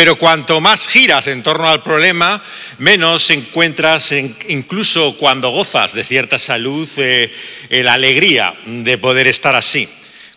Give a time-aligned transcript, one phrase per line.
[0.00, 2.42] pero cuanto más giras en torno al problema,
[2.78, 4.12] menos encuentras,
[4.48, 7.30] incluso cuando gozas de cierta salud, eh,
[7.68, 9.86] la alegría de poder estar así.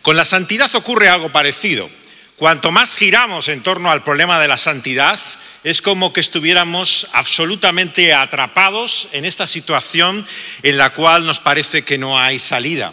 [0.02, 1.88] Con la santidad ocurre algo parecido.
[2.36, 5.18] Cuanto más giramos en torno al problema de la santidad,
[5.62, 10.26] es como que estuviéramos absolutamente atrapados en esta situación
[10.62, 12.92] en la cual nos parece que no hay salida.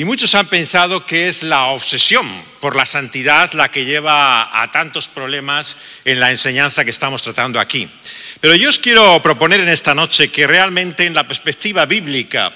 [0.00, 2.26] Y muchos han pensado que es la obsesión
[2.58, 5.76] por la santidad la que lleva a tantos problemas
[6.06, 7.86] en la enseñanza que estamos tratando aquí.
[8.40, 12.50] Pero yo os quiero proponer en esta noche que realmente en la perspectiva bíblica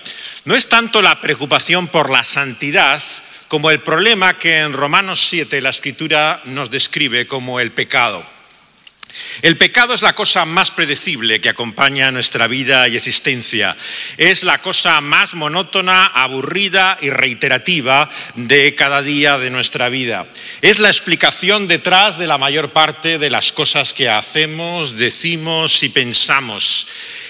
[0.46, 3.02] no es tanto la preocupación por la santidad
[3.46, 8.33] como el problema que en Romanos 7 la escritura nos describe como el pecado.
[9.42, 13.76] El pecado es la cosa más predecible que acompaña nuestra vida y existencia.
[14.16, 20.26] Es la cosa más monótona, aburrida y reiterativa de cada día de nuestra vida.
[20.62, 25.88] Es la explicación detrás de la mayor parte de las cosas que hacemos, decimos y
[25.88, 26.86] pensamos.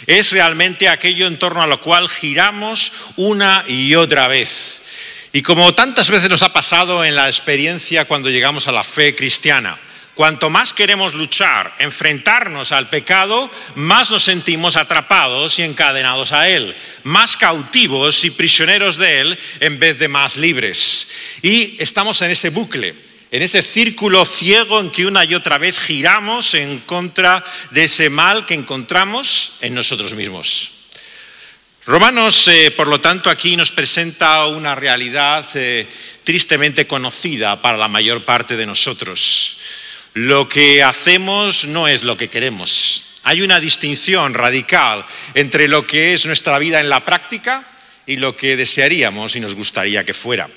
[0.06, 4.82] Es realmente aquello en torno a lo cual giramos una y otra vez.
[5.32, 9.16] Y como tantas veces nos ha pasado en la experiencia cuando llegamos a la fe
[9.16, 9.78] cristiana,
[10.14, 16.74] Cuanto más queremos luchar, enfrentarnos al pecado, más nos sentimos atrapados y encadenados a él,
[17.02, 21.08] más cautivos y prisioneros de él en vez de más libres.
[21.42, 22.94] Y estamos en ese bucle,
[23.32, 28.08] en ese círculo ciego en que una y otra vez giramos en contra de ese
[28.08, 30.70] mal que encontramos en nosotros mismos.
[31.86, 35.88] Romanos, eh, por lo tanto, aquí nos presenta una realidad eh,
[36.22, 39.58] tristemente conocida para la mayor parte de nosotros.
[40.14, 43.04] Lo que hacemos no es lo que queremos.
[43.24, 47.68] Hay una distinción radical entre lo que es nuestra vida en la práctica
[48.06, 50.48] y lo que desearíamos y nos gustaría que fuera.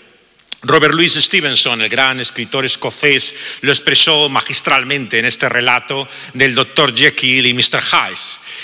[0.64, 6.96] Robert Louis Stevenson, el gran escritor escocés, lo expresó magistralmente en este relato del Dr.
[6.96, 7.84] Jekyll y Mr.
[7.84, 8.18] Hyde.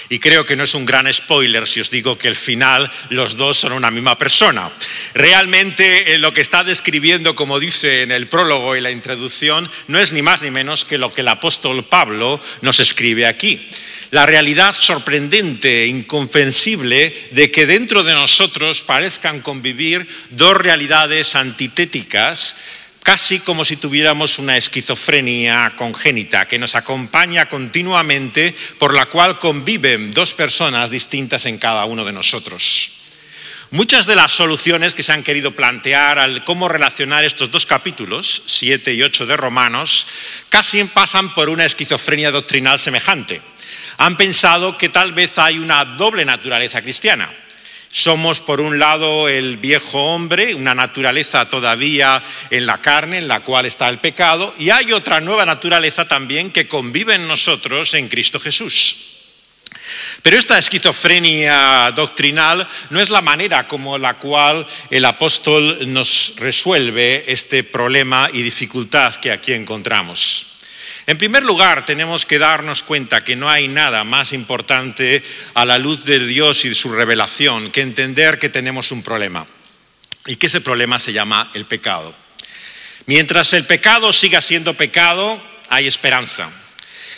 [0.09, 3.37] Y creo que no es un gran spoiler si os digo que al final los
[3.37, 4.71] dos son una misma persona.
[5.13, 9.99] Realmente eh, lo que está describiendo, como dice en el prólogo y la introducción, no
[9.99, 13.69] es ni más ni menos que lo que el apóstol Pablo nos escribe aquí
[14.13, 21.82] la realidad sorprendente, inconfensible, de que dentro de nosotros parezcan convivir dos realidades antitéticas,
[23.01, 30.11] casi como si tuviéramos una esquizofrenia congénita que nos acompaña continuamente, por la cual conviven
[30.11, 32.91] dos personas distintas en cada uno de nosotros.
[33.71, 38.43] Muchas de las soluciones que se han querido plantear al cómo relacionar estos dos capítulos,
[38.45, 40.05] 7 y 8 de Romanos,
[40.49, 43.41] casi pasan por una esquizofrenia doctrinal semejante
[43.97, 47.31] han pensado que tal vez hay una doble naturaleza cristiana.
[47.95, 53.41] Somos, por un lado, el viejo hombre, una naturaleza todavía en la carne, en la
[53.41, 58.09] cual está el pecado, y hay otra nueva naturaleza también que convive en nosotros en
[58.09, 58.95] Cristo Jesús.
[60.23, 67.25] Pero esta esquizofrenia doctrinal no es la manera como la cual el apóstol nos resuelve
[67.27, 70.52] este problema y dificultad que aquí encontramos.
[71.05, 75.21] En primer lugar, tenemos que darnos cuenta que no hay nada más importante
[75.53, 79.45] a la luz de Dios y de su revelación que entender que tenemos un problema
[80.25, 82.15] y que ese problema se llama el pecado.
[83.05, 86.49] Mientras el pecado siga siendo pecado, hay esperanza.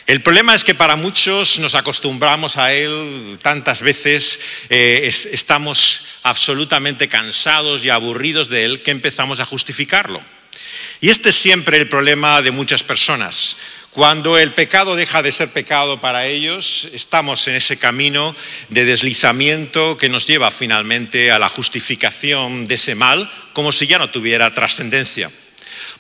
[0.08, 7.08] El problema es que para muchos nos acostumbramos a él tantas veces, eh, estamos absolutamente
[7.08, 10.22] cansados y aburridos de él que empezamos a justificarlo.
[11.02, 13.58] Y este es siempre el problema de muchas personas.
[13.96, 18.36] Cuando el pecado deja de ser pecado para ellos, estamos en ese camino
[18.68, 23.98] de deslizamiento que nos lleva finalmente a la justificación de ese mal, como si ya
[23.98, 25.32] no tuviera trascendencia.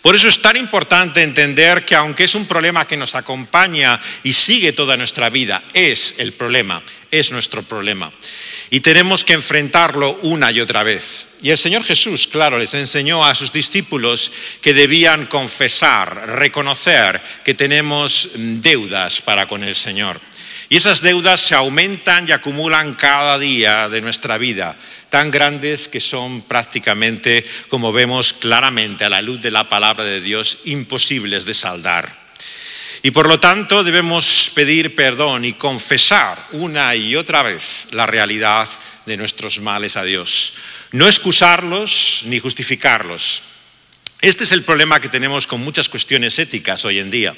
[0.05, 4.33] Por eso es tan importante entender que aunque es un problema que nos acompaña y
[4.33, 8.11] sigue toda nuestra vida, es el problema, es nuestro problema.
[8.69, 11.29] Y tenemos que enfrentarlo una y otra vez.
[11.41, 14.31] Y el Señor Jesús, claro, les enseñó a sus discípulos
[14.61, 20.21] que debían confesar, reconocer que tenemos deudas para con el Señor.
[20.69, 24.75] Y esas deudas se aumentan y acumulan cada día de nuestra vida,
[25.09, 30.21] tan grandes que son prácticamente, como vemos claramente a la luz de la palabra de
[30.21, 32.25] Dios, imposibles de saldar.
[33.03, 38.67] Y por lo tanto debemos pedir perdón y confesar una y otra vez la realidad
[39.05, 40.53] de nuestros males a Dios.
[40.91, 43.43] No excusarlos ni justificarlos.
[44.21, 47.35] Este es el problema que tenemos con muchas cuestiones éticas hoy en día.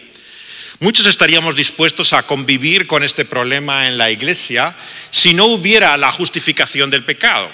[0.79, 4.75] Muchos estaríamos dispuestos a convivir con este problema en la iglesia
[5.09, 7.49] si no hubiera la justificación del pecado.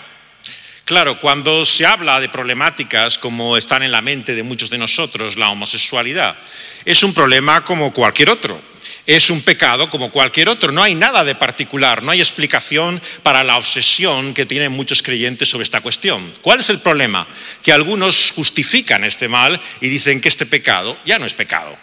[0.83, 5.37] Claro, cuando se habla de problemáticas como están en la mente de muchos de nosotros,
[5.37, 6.35] la homosexualidad,
[6.83, 8.61] es un problema como cualquier otro.
[9.05, 10.73] Es un pecado como cualquier otro.
[10.73, 15.47] No hay nada de particular, no hay explicación para la obsesión que tienen muchos creyentes
[15.47, 16.33] sobre esta cuestión.
[16.41, 17.25] ¿Cuál es el problema?
[17.63, 21.77] Que algunos justifican este mal y dicen que este pecado ya no es pecado.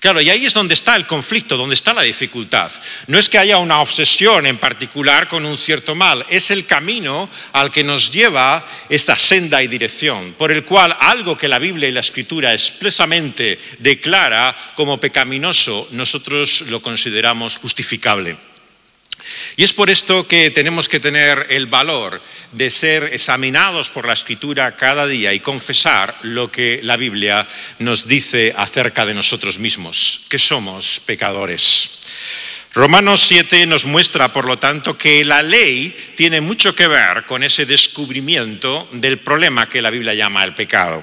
[0.00, 2.70] Claro, y ahí es donde está el conflicto, donde está la dificultad.
[3.06, 7.30] No es que haya una obsesión en particular con un cierto mal, es el camino
[7.52, 11.88] al que nos lleva esta senda y dirección, por el cual algo que la Biblia
[11.88, 18.36] y la Escritura expresamente declara como pecaminoso, nosotros lo consideramos justificable.
[19.56, 24.12] Y es por esto que tenemos que tener el valor de ser examinados por la
[24.12, 27.46] escritura cada día y confesar lo que la Biblia
[27.78, 31.98] nos dice acerca de nosotros mismos, que somos pecadores.
[32.74, 37.42] Romanos 7 nos muestra, por lo tanto, que la ley tiene mucho que ver con
[37.42, 41.02] ese descubrimiento del problema que la Biblia llama el pecado.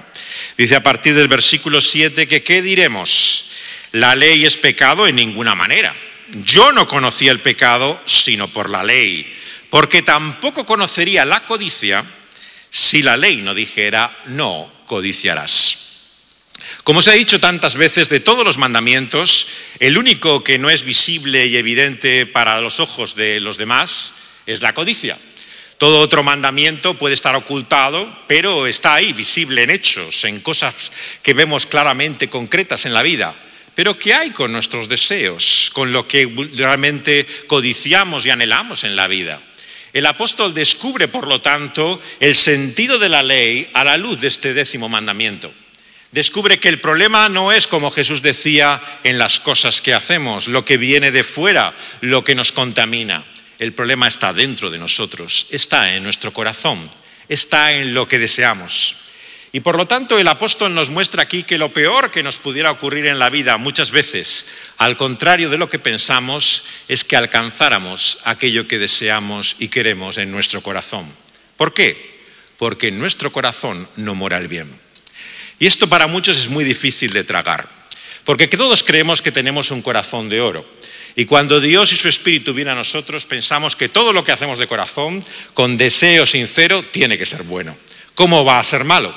[0.56, 3.50] Dice a partir del versículo 7 que ¿qué diremos?
[3.92, 5.96] La ley es pecado en ninguna manera
[6.33, 9.31] yo no conocía el pecado sino por la ley,
[9.69, 12.06] porque tampoco conocería la codicia
[12.69, 15.80] si la ley no dijera no codiciarás.
[16.83, 19.47] Como se ha dicho tantas veces, de todos los mandamientos,
[19.80, 24.13] el único que no es visible y evidente para los ojos de los demás
[24.45, 25.18] es la codicia.
[25.77, 30.91] Todo otro mandamiento puede estar ocultado, pero está ahí, visible en hechos, en cosas
[31.21, 33.36] que vemos claramente concretas en la vida.
[33.75, 39.08] Pero ¿qué hay con nuestros deseos, con lo que realmente codiciamos y anhelamos en la
[39.08, 39.42] vida?
[39.94, 44.28] El apóstol descubre, por lo tanto, el sentido de la ley a la luz de
[44.28, 45.52] este décimo mandamiento.
[46.12, 50.64] Descubre que el problema no es, como Jesús decía, en las cosas que hacemos, lo
[50.64, 53.24] que viene de fuera, lo que nos contamina.
[53.58, 56.90] El problema está dentro de nosotros, está en nuestro corazón,
[57.30, 58.96] está en lo que deseamos.
[59.55, 62.71] Y por lo tanto el apóstol nos muestra aquí que lo peor que nos pudiera
[62.71, 64.47] ocurrir en la vida muchas veces,
[64.79, 70.31] al contrario de lo que pensamos, es que alcanzáramos aquello que deseamos y queremos en
[70.31, 71.05] nuestro corazón.
[71.55, 72.23] ¿Por qué?
[72.57, 74.71] Porque en nuestro corazón no mora el bien.
[75.59, 77.69] Y esto para muchos es muy difícil de tragar,
[78.23, 80.67] porque todos creemos que tenemos un corazón de oro.
[81.15, 84.57] Y cuando Dios y su Espíritu vienen a nosotros, pensamos que todo lo que hacemos
[84.57, 85.23] de corazón,
[85.53, 87.77] con deseo sincero, tiene que ser bueno.
[88.15, 89.13] ¿Cómo va a ser malo?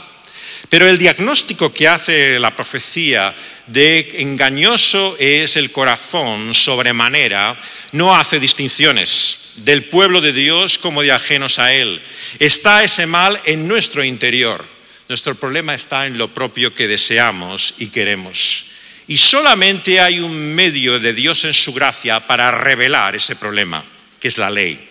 [0.68, 3.34] Pero el diagnóstico que hace la profecía
[3.66, 7.58] de engañoso es el corazón sobremanera
[7.92, 12.02] no hace distinciones del pueblo de Dios como de ajenos a Él.
[12.38, 14.64] Está ese mal en nuestro interior.
[15.08, 18.66] Nuestro problema está en lo propio que deseamos y queremos.
[19.06, 23.84] Y solamente hay un medio de Dios en su gracia para revelar ese problema,
[24.18, 24.90] que es la ley.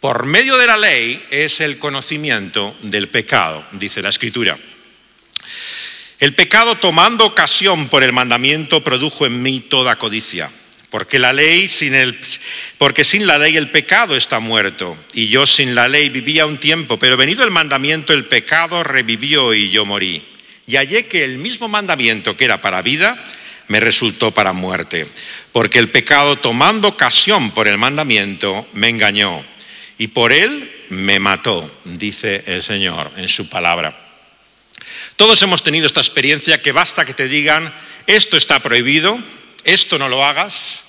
[0.00, 4.56] Por medio de la ley es el conocimiento del pecado, dice la Escritura.
[6.22, 10.52] El pecado tomando ocasión por el mandamiento produjo en mí toda codicia,
[10.88, 12.16] porque la ley sin el,
[12.78, 16.58] porque sin la ley el pecado está muerto, y yo sin la ley vivía un
[16.58, 20.22] tiempo, pero venido el mandamiento el pecado revivió y yo morí.
[20.64, 23.20] Y hallé que el mismo mandamiento que era para vida
[23.66, 25.08] me resultó para muerte,
[25.50, 29.44] porque el pecado tomando ocasión por el mandamiento me engañó
[29.98, 34.11] y por él me mató, dice el Señor en su palabra.
[35.16, 37.72] Todos hemos tenido esta experiencia que basta que te digan,
[38.06, 39.18] esto está prohibido,
[39.64, 40.84] esto no lo hagas,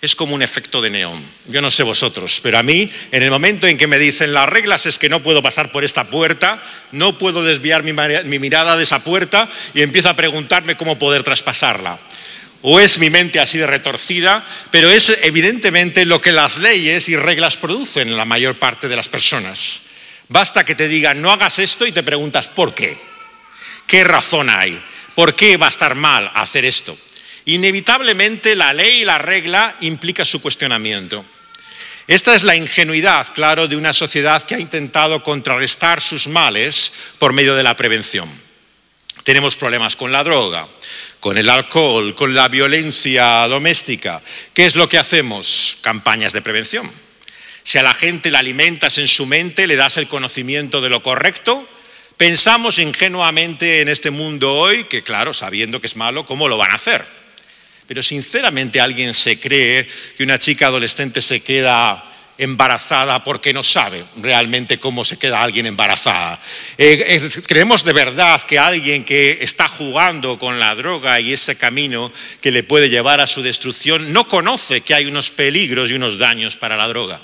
[0.00, 1.24] es como un efecto de neón.
[1.46, 4.48] Yo no sé vosotros, pero a mí, en el momento en que me dicen las
[4.48, 8.82] reglas es que no puedo pasar por esta puerta, no puedo desviar mi, mirada de
[8.82, 11.98] esa puerta y empiezo a preguntarme cómo poder traspasarla.
[12.62, 17.16] O es mi mente así de retorcida, pero es evidentemente lo que las leyes y
[17.16, 19.82] reglas producen en la mayor parte de las personas.
[20.28, 22.98] Basta que te digan, no hagas esto y te preguntas, ¿por qué?
[23.86, 24.82] ¿Qué razón hay?
[25.14, 26.98] ¿Por qué va a estar mal hacer esto?
[27.44, 31.24] Inevitablemente la ley y la regla implica su cuestionamiento.
[32.08, 37.32] Esta es la ingenuidad, claro, de una sociedad que ha intentado contrarrestar sus males por
[37.32, 38.28] medio de la prevención.
[39.24, 40.68] Tenemos problemas con la droga,
[41.18, 44.22] con el alcohol, con la violencia doméstica.
[44.54, 45.78] ¿Qué es lo que hacemos?
[45.80, 46.92] Campañas de prevención.
[47.64, 51.02] Si a la gente la alimentas en su mente, le das el conocimiento de lo
[51.02, 51.68] correcto,
[52.16, 56.70] Pensamos ingenuamente en este mundo hoy que, claro, sabiendo que es malo, ¿cómo lo van
[56.70, 57.04] a hacer?
[57.86, 64.04] Pero sinceramente alguien se cree que una chica adolescente se queda embarazada porque no sabe
[64.16, 66.40] realmente cómo se queda alguien embarazada.
[66.78, 72.10] Eh, creemos de verdad que alguien que está jugando con la droga y ese camino
[72.40, 76.18] que le puede llevar a su destrucción no conoce que hay unos peligros y unos
[76.18, 77.20] daños para la droga.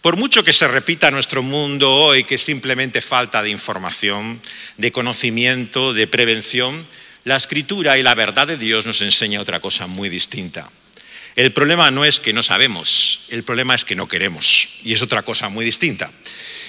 [0.00, 4.40] Por mucho que se repita nuestro mundo hoy que es simplemente falta de información,
[4.78, 6.86] de conocimiento, de prevención,
[7.24, 10.70] la escritura y la verdad de Dios nos enseña otra cosa muy distinta.
[11.36, 15.02] El problema no es que no sabemos, el problema es que no queremos, y es
[15.02, 16.10] otra cosa muy distinta.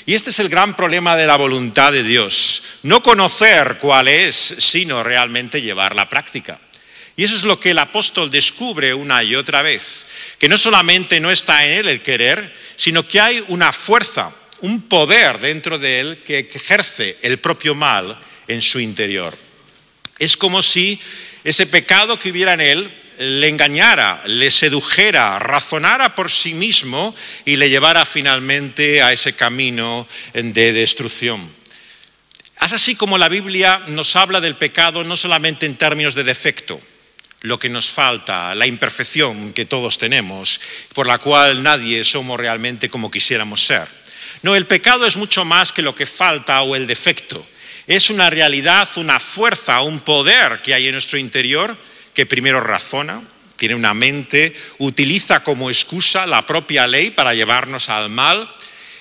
[0.05, 4.55] Y este es el gran problema de la voluntad de Dios, no conocer cuál es,
[4.57, 6.59] sino realmente llevar la práctica.
[7.15, 10.05] Y eso es lo que el apóstol descubre una y otra vez,
[10.39, 14.81] que no solamente no está en él el querer, sino que hay una fuerza, un
[14.89, 19.37] poder dentro de él que ejerce el propio mal en su interior.
[20.17, 20.99] Es como si
[21.43, 27.13] ese pecado que hubiera en él le engañara, le sedujera, razonara por sí mismo
[27.45, 31.51] y le llevara finalmente a ese camino de destrucción.
[32.59, 36.81] Es así como la Biblia nos habla del pecado no solamente en términos de defecto,
[37.41, 40.59] lo que nos falta, la imperfección que todos tenemos,
[40.93, 43.87] por la cual nadie somos realmente como quisiéramos ser.
[44.43, 47.45] No, el pecado es mucho más que lo que falta o el defecto.
[47.87, 51.75] Es una realidad, una fuerza, un poder que hay en nuestro interior
[52.13, 53.21] que primero razona,
[53.57, 58.49] tiene una mente, utiliza como excusa la propia ley para llevarnos al mal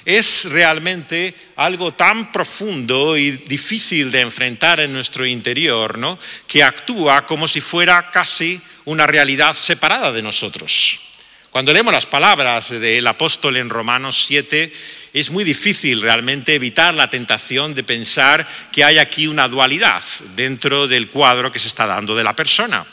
[0.05, 6.19] es realmente algo tan profundo y difícil de enfrentar en nuestro interior, ¿no?
[6.47, 11.10] que actúa como si fuera casi una realidad separada de nosotros.
[11.51, 14.73] Cuando leemos las palabras del apóstol en Romanos 7,
[15.13, 20.03] es muy difícil realmente evitar la tentación de pensar que hay aquí una dualidad
[20.37, 22.87] dentro del cuadro que se está dando de la persona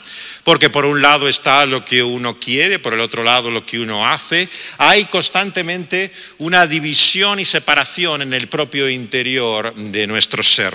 [0.48, 3.82] porque por un lado está lo que uno quiere, por el otro lado lo que
[3.82, 4.48] uno hace.
[4.78, 10.74] Hay constantemente una división y separación en el propio interior de nuestro ser.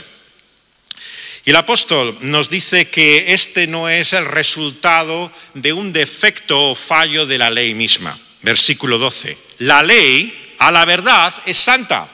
[1.44, 6.75] Y el apóstol nos dice que este no es el resultado de un defecto o
[6.75, 8.16] fallo de la ley misma.
[8.42, 9.37] Versículo 12.
[9.58, 12.08] La ley, a la verdad, es santa.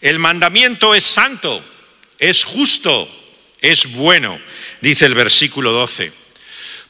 [0.00, 1.64] El mandamiento es santo,
[2.18, 3.08] es justo,
[3.60, 4.38] es bueno,
[4.80, 6.12] dice el versículo 12.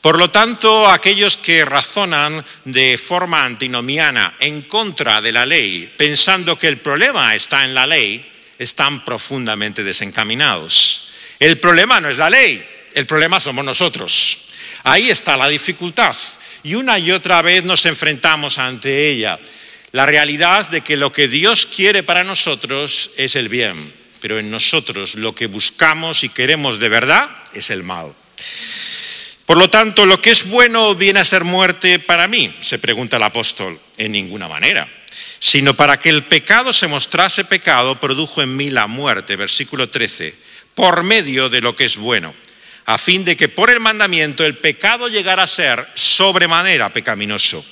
[0.01, 6.59] Por lo tanto, aquellos que razonan de forma antinomiana en contra de la ley, pensando
[6.59, 11.04] que el problema está en la ley, están profundamente desencaminados.
[11.39, 12.65] El problema no es la ley,
[12.95, 14.39] el problema somos nosotros.
[14.85, 16.15] Ahí está la dificultad.
[16.63, 19.39] Y una y otra vez nos enfrentamos ante ella.
[19.93, 24.51] La realidad de que lo que Dios quiere para nosotros es el bien, pero en
[24.51, 28.13] nosotros lo que buscamos y queremos de verdad es el mal.
[29.47, 32.55] Por lo tanto, ¿lo que es bueno viene a ser muerte para mí?
[32.61, 33.79] Se pregunta el apóstol.
[33.97, 34.89] En ninguna manera.
[35.39, 40.35] Sino para que el pecado se mostrase pecado, produjo en mí la muerte, versículo 13,
[40.75, 42.35] por medio de lo que es bueno,
[42.87, 47.65] a fin de que por el mandamiento el pecado llegara a ser sobremanera pecaminoso.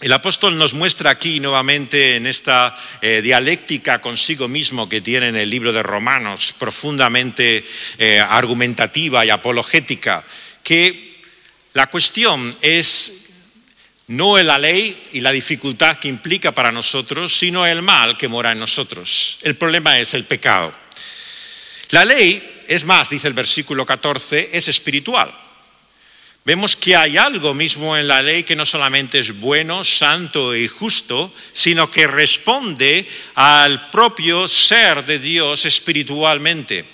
[0.00, 5.36] El apóstol nos muestra aquí nuevamente en esta eh, dialéctica consigo mismo que tiene en
[5.36, 7.64] el libro de Romanos, profundamente
[7.96, 10.22] eh, argumentativa y apologética,
[10.62, 11.22] que
[11.72, 13.12] la cuestión es
[14.08, 18.52] no la ley y la dificultad que implica para nosotros, sino el mal que mora
[18.52, 19.38] en nosotros.
[19.42, 20.83] El problema es el pecado.
[21.94, 25.32] La ley, es más, dice el versículo 14, es espiritual.
[26.44, 30.66] Vemos que hay algo mismo en la ley que no solamente es bueno, santo y
[30.66, 36.84] justo, sino que responde al propio ser de Dios espiritualmente.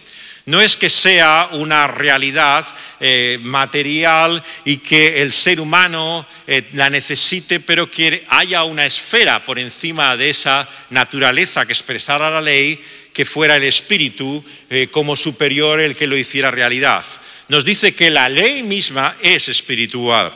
[0.45, 2.67] No es que sea una realidad
[2.99, 9.45] eh, material y que el ser humano eh, la necesite, pero que haya una esfera
[9.47, 12.79] por encima de esa naturaleza que expresara la ley,
[13.21, 17.05] que fuera el espíritu eh, como superior el que lo hiciera realidad
[17.49, 20.33] nos dice que la ley misma es espiritual.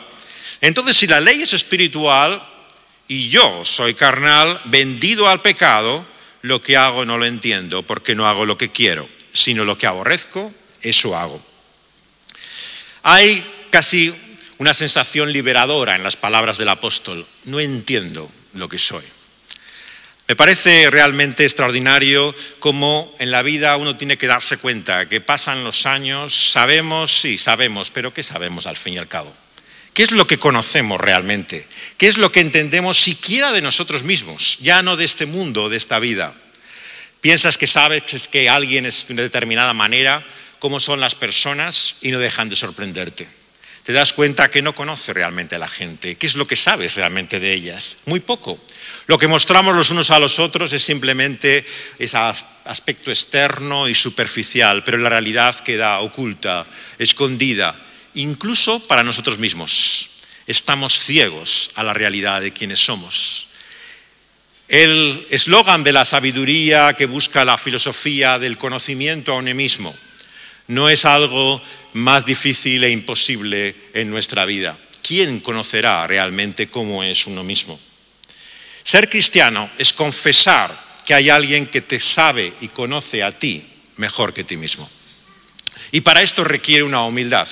[0.61, 2.47] Entonces, si la ley es espiritual
[3.09, 6.05] y yo soy carnal, vendido al pecado,
[6.43, 9.87] lo que hago no lo entiendo porque no hago lo que quiero, sino lo que
[9.87, 11.43] aborrezco, eso hago.
[13.03, 14.15] Hay casi
[14.59, 17.27] una sensación liberadora en las palabras del apóstol.
[17.47, 19.14] No entiendo lo que soy.
[20.27, 25.65] Me parece realmente extraordinario cómo en la vida uno tiene que darse cuenta que pasan
[25.65, 29.35] los años, sabemos, sí, sabemos, pero ¿qué sabemos al fin y al cabo?
[29.93, 31.69] ¿Qué es lo que conocemos realmente?
[31.99, 35.77] ¿Qué es lo que entendemos siquiera de nosotros mismos, ya no de este mundo, de
[35.77, 36.35] esta vida?
[37.21, 40.27] Piensas que sabes que alguien es de una determinada manera,
[40.59, 43.44] cómo son las personas y no dejan de sorprenderte.
[43.85, 46.95] Te das cuenta que no conoces realmente a la gente, qué es lo que sabes
[46.95, 48.59] realmente de ellas, muy poco.
[49.07, 51.67] Lo que mostramos los unos a los otros es simplemente
[51.99, 52.17] ese
[52.65, 56.65] aspecto externo y superficial, pero la realidad queda oculta,
[56.99, 57.79] escondida,
[58.15, 60.09] incluso para nosotros mismos.
[60.47, 63.49] Estamos ciegos a la realidad de quienes somos.
[64.67, 69.95] El eslogan de la sabiduría que busca la filosofía del conocimiento a uno mismo
[70.69, 71.61] no es algo
[71.95, 74.77] más difícil e imposible en nuestra vida.
[75.03, 77.79] ¿Quién conocerá realmente cómo es uno mismo?
[78.83, 83.65] Ser cristiano es confesar que hay alguien que te sabe y conoce a ti
[83.97, 84.89] mejor que ti mismo.
[85.93, 87.49] Y para esto requiere una humildad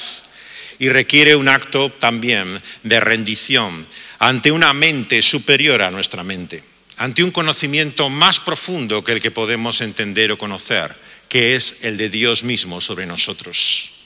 [0.78, 3.86] y requiere un acto también de rendición
[4.18, 6.64] ante una mente superior a nuestra mente,
[6.96, 10.94] ante un conocimiento más profundo que el que podemos entender o conocer,
[11.28, 14.01] que es el de Dios mismo sobre nosotros.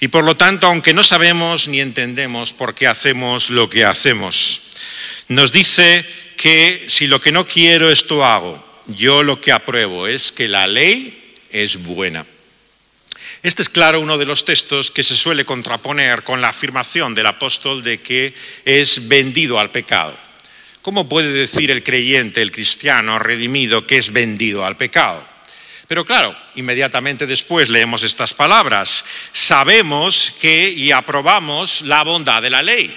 [0.00, 4.62] Y por lo tanto, aunque no sabemos ni entendemos por qué hacemos lo que hacemos,
[5.28, 10.32] nos dice que si lo que no quiero esto hago, yo lo que apruebo es
[10.32, 12.24] que la ley es buena.
[13.42, 17.26] Este es, claro, uno de los textos que se suele contraponer con la afirmación del
[17.26, 20.16] apóstol de que es vendido al pecado.
[20.82, 25.29] ¿Cómo puede decir el creyente, el cristiano redimido, que es vendido al pecado?
[25.90, 29.04] Pero claro, inmediatamente después leemos estas palabras.
[29.32, 32.96] Sabemos que y aprobamos la bondad de la ley.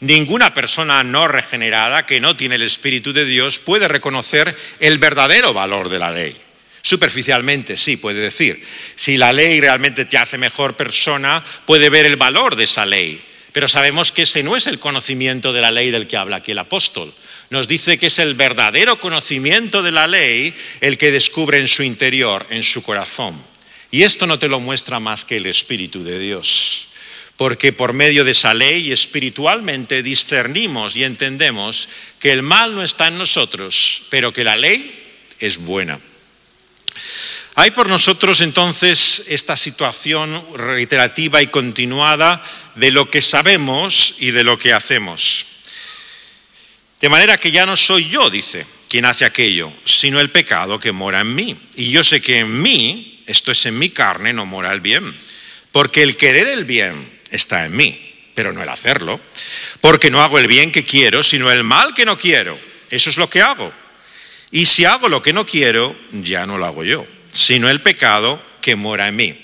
[0.00, 5.54] Ninguna persona no regenerada que no tiene el Espíritu de Dios puede reconocer el verdadero
[5.54, 6.36] valor de la ley.
[6.82, 8.66] Superficialmente sí, puede decir.
[8.96, 13.24] Si la ley realmente te hace mejor persona, puede ver el valor de esa ley.
[13.54, 16.50] Pero sabemos que ese no es el conocimiento de la ley del que habla aquí
[16.50, 17.14] el apóstol.
[17.50, 21.84] Nos dice que es el verdadero conocimiento de la ley el que descubre en su
[21.84, 23.40] interior, en su corazón.
[23.92, 26.88] Y esto no te lo muestra más que el Espíritu de Dios.
[27.36, 33.06] Porque por medio de esa ley espiritualmente discernimos y entendemos que el mal no está
[33.06, 36.00] en nosotros, pero que la ley es buena.
[37.56, 42.42] Hay por nosotros entonces esta situación reiterativa y continuada
[42.74, 45.46] de lo que sabemos y de lo que hacemos.
[47.00, 50.90] De manera que ya no soy yo, dice, quien hace aquello, sino el pecado que
[50.90, 51.56] mora en mí.
[51.76, 55.16] Y yo sé que en mí, esto es en mi carne, no mora el bien.
[55.70, 59.20] Porque el querer el bien está en mí, pero no el hacerlo.
[59.80, 62.58] Porque no hago el bien que quiero, sino el mal que no quiero.
[62.90, 63.72] Eso es lo que hago.
[64.50, 68.40] Y si hago lo que no quiero, ya no lo hago yo, sino el pecado
[68.60, 69.40] que mora en mí.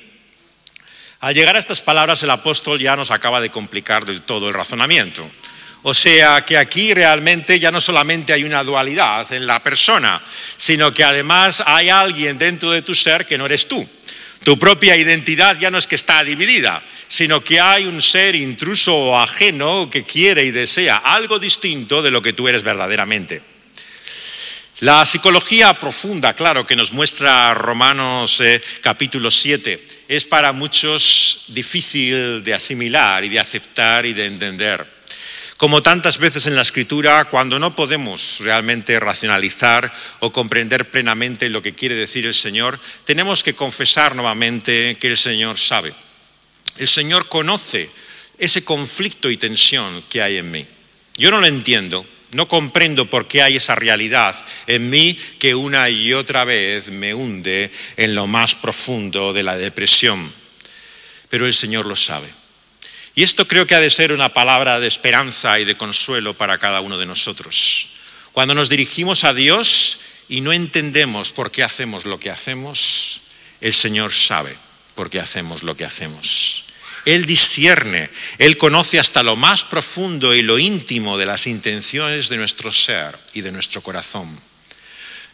[1.18, 4.54] Al llegar a estas palabras el apóstol ya nos acaba de complicar del todo el
[4.54, 5.28] razonamiento.
[5.82, 10.22] O sea que aquí realmente ya no solamente hay una dualidad en la persona,
[10.56, 13.86] sino que además hay alguien dentro de tu ser que no eres tú.
[14.44, 18.96] Tu propia identidad ya no es que está dividida, sino que hay un ser intruso
[18.96, 23.49] o ajeno que quiere y desea algo distinto de lo que tú eres verdaderamente.
[24.80, 32.42] La psicología profunda, claro, que nos muestra Romanos eh, capítulo 7, es para muchos difícil
[32.42, 34.86] de asimilar y de aceptar y de entender.
[35.58, 41.60] Como tantas veces en la escritura, cuando no podemos realmente racionalizar o comprender plenamente lo
[41.60, 45.92] que quiere decir el Señor, tenemos que confesar nuevamente que el Señor sabe.
[46.78, 47.90] El Señor conoce
[48.38, 50.66] ese conflicto y tensión que hay en mí.
[51.18, 55.88] Yo no lo entiendo, no comprendo por qué hay esa realidad en mí que una
[55.90, 60.32] y otra vez me hunde en lo más profundo de la depresión.
[61.28, 62.28] Pero el Señor lo sabe.
[63.14, 66.58] Y esto creo que ha de ser una palabra de esperanza y de consuelo para
[66.58, 67.88] cada uno de nosotros.
[68.32, 73.20] Cuando nos dirigimos a Dios y no entendemos por qué hacemos lo que hacemos,
[73.60, 74.56] el Señor sabe
[74.94, 76.64] por qué hacemos lo que hacemos.
[77.10, 82.36] Él discierne, Él conoce hasta lo más profundo y lo íntimo de las intenciones de
[82.36, 84.38] nuestro ser y de nuestro corazón.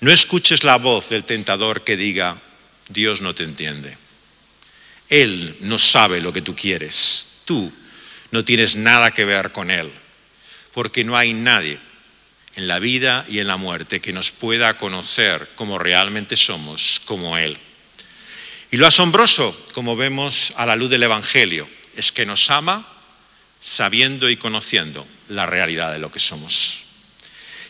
[0.01, 2.41] No escuches la voz del tentador que diga,
[2.89, 3.99] Dios no te entiende.
[5.11, 7.43] Él no sabe lo que tú quieres.
[7.45, 7.71] Tú
[8.31, 9.93] no tienes nada que ver con Él,
[10.73, 11.79] porque no hay nadie
[12.55, 17.37] en la vida y en la muerte que nos pueda conocer como realmente somos, como
[17.37, 17.59] Él.
[18.71, 22.87] Y lo asombroso, como vemos a la luz del Evangelio, es que nos ama
[23.61, 26.79] sabiendo y conociendo la realidad de lo que somos.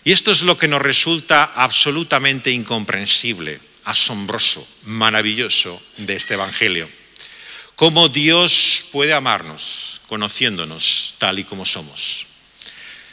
[0.04, 6.88] Y esto es lo que nos resulta absolutamente incomprensible, asombroso, maravilloso de este Evangelio.
[7.74, 12.24] Cómo Dios puede amarnos conociéndonos tal y como somos.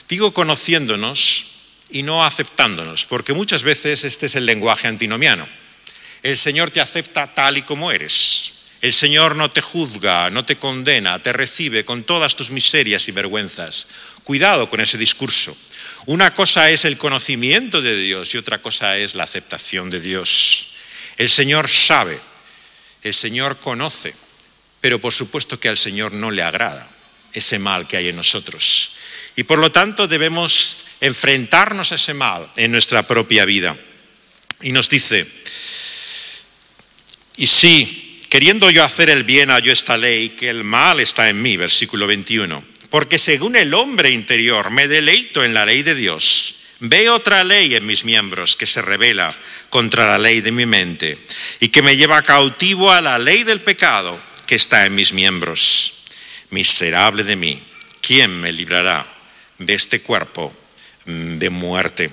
[0.07, 1.47] Digo conociéndonos
[1.89, 5.47] y no aceptándonos, porque muchas veces este es el lenguaje antinomiano
[6.23, 8.53] el Señor te acepta tal y como eres.
[8.81, 13.11] El Señor no te juzga, no te condena, te recibe con todas tus miserias y
[13.11, 13.87] vergüenzas.
[14.23, 15.55] Cuidado con ese discurso.
[16.05, 20.73] Una cosa es el conocimiento de Dios y otra cosa es la aceptación de Dios.
[21.17, 22.19] El Señor sabe,
[23.03, 24.13] el Señor conoce,
[24.81, 26.89] pero por supuesto que al Señor no le agrada
[27.31, 28.91] ese mal que hay en nosotros.
[29.35, 33.77] Y por lo tanto debemos enfrentarnos a ese mal en nuestra propia vida.
[34.61, 35.27] Y nos dice,
[37.37, 41.41] y si, queriendo yo hacer el bien, hallo esta ley, que el mal está en
[41.41, 46.57] mí, versículo 21, porque según el hombre interior me deleito en la ley de Dios,
[46.79, 49.33] veo otra ley en mis miembros que se revela
[49.69, 51.17] contra la ley de mi mente
[51.59, 56.03] y que me lleva cautivo a la ley del pecado que está en mis miembros.
[56.51, 57.63] Miserable de mí,
[58.01, 59.07] ¿quién me librará
[59.57, 60.53] de este cuerpo
[61.05, 62.11] de muerte?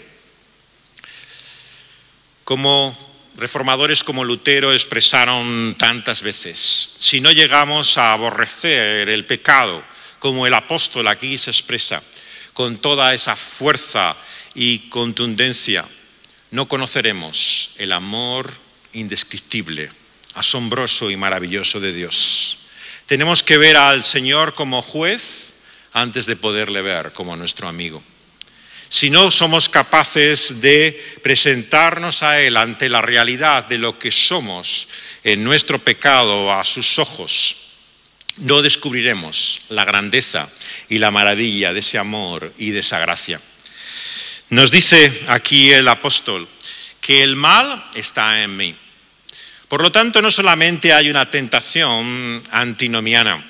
[2.44, 9.82] Como reformadores como Lutero expresaron tantas veces, si no llegamos a aborrecer el pecado,
[10.18, 12.02] como el apóstol aquí se expresa,
[12.52, 14.16] con toda esa fuerza
[14.54, 15.86] y contundencia,
[16.50, 18.52] no conoceremos el amor
[18.92, 19.90] indescriptible,
[20.34, 22.58] asombroso y maravilloso de Dios.
[23.06, 25.52] Tenemos que ver al Señor como juez
[25.92, 28.02] antes de poderle ver como nuestro amigo.
[28.92, 34.88] Si no somos capaces de presentarnos a Él ante la realidad de lo que somos
[35.22, 37.56] en nuestro pecado a sus ojos,
[38.38, 40.48] no descubriremos la grandeza
[40.88, 43.40] y la maravilla de ese amor y de esa gracia.
[44.48, 46.48] Nos dice aquí el apóstol
[47.00, 48.74] que el mal está en mí.
[49.68, 53.48] Por lo tanto, no solamente hay una tentación antinomiana,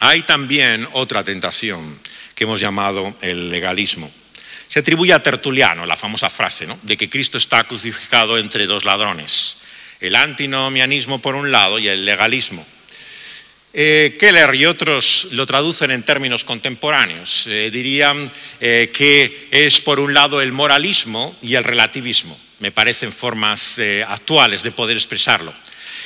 [0.00, 2.00] hay también otra tentación
[2.34, 4.10] que hemos llamado el legalismo.
[4.68, 9.58] Se atribuye a Tertuliano la famosa frase de que Cristo está crucificado entre dos ladrones,
[10.00, 12.66] el antinomianismo por un lado y el legalismo.
[13.78, 17.44] Eh, Keller y otros lo traducen en términos contemporáneos.
[17.46, 18.26] Eh, dirían
[18.58, 22.40] eh, que es por un lado el moralismo y el relativismo.
[22.60, 25.52] Me parecen formas actuales de poder expresarlo.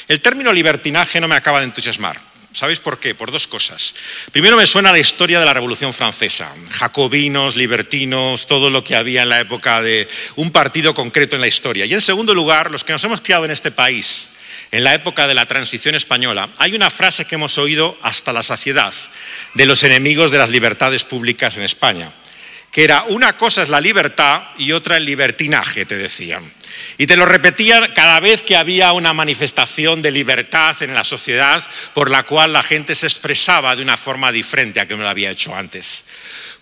[0.08, 2.29] El término libertinaje no me acaba de entusiasmar.
[2.52, 3.14] ¿Sabéis por qué?
[3.14, 3.94] Por dos cosas.
[4.32, 9.22] Primero me suena la historia de la Revolución Francesa, jacobinos, libertinos, todo lo que había
[9.22, 11.86] en la época de un partido concreto en la historia.
[11.86, 14.30] Y en segundo lugar, los que nos hemos criado en este país,
[14.72, 18.42] en la época de la transición española, hay una frase que hemos oído hasta la
[18.42, 18.92] saciedad
[19.54, 22.12] de los enemigos de las libertades públicas en España,
[22.72, 26.52] que era una cosa es la libertad y otra el libertinaje, te decían.
[26.98, 31.62] Y te lo repetían cada vez que había una manifestación de libertad en la sociedad
[31.94, 35.08] por la cual la gente se expresaba de una forma diferente a que no lo
[35.08, 36.04] había hecho antes.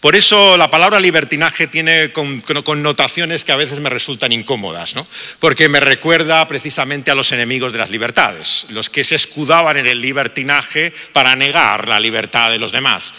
[0.01, 5.05] Por eso la palabra libertinaje tiene connotaciones que a veces me resultan incómodas, ¿no?
[5.41, 9.89] porque me recuerda precisamente a los enemigos de las libertades, los que se escudaban en
[9.89, 13.13] el libertinaje para negar la libertad de los demás.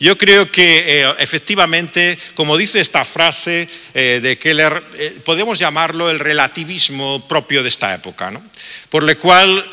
[0.00, 6.10] Yo creo que eh, efectivamente, como dice esta frase eh, de Keller, eh, podemos llamarlo
[6.10, 8.42] el relativismo propio de esta época, ¿no?
[8.88, 9.64] por lo cual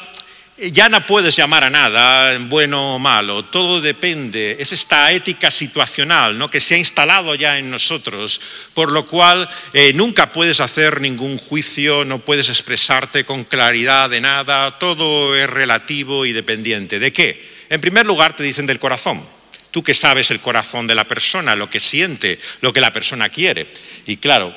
[0.69, 6.37] ya no puedes llamar a nada bueno o malo, todo depende, es esta ética situacional
[6.37, 6.49] ¿no?
[6.49, 8.39] que se ha instalado ya en nosotros,
[8.75, 14.21] por lo cual eh, nunca puedes hacer ningún juicio, no puedes expresarte con claridad de
[14.21, 16.99] nada, todo es relativo y dependiente.
[16.99, 17.49] ¿De qué?
[17.69, 19.25] En primer lugar te dicen del corazón.
[19.71, 23.29] Tú que sabes el corazón de la persona, lo que siente, lo que la persona
[23.29, 23.67] quiere.
[24.05, 24.53] Y claro,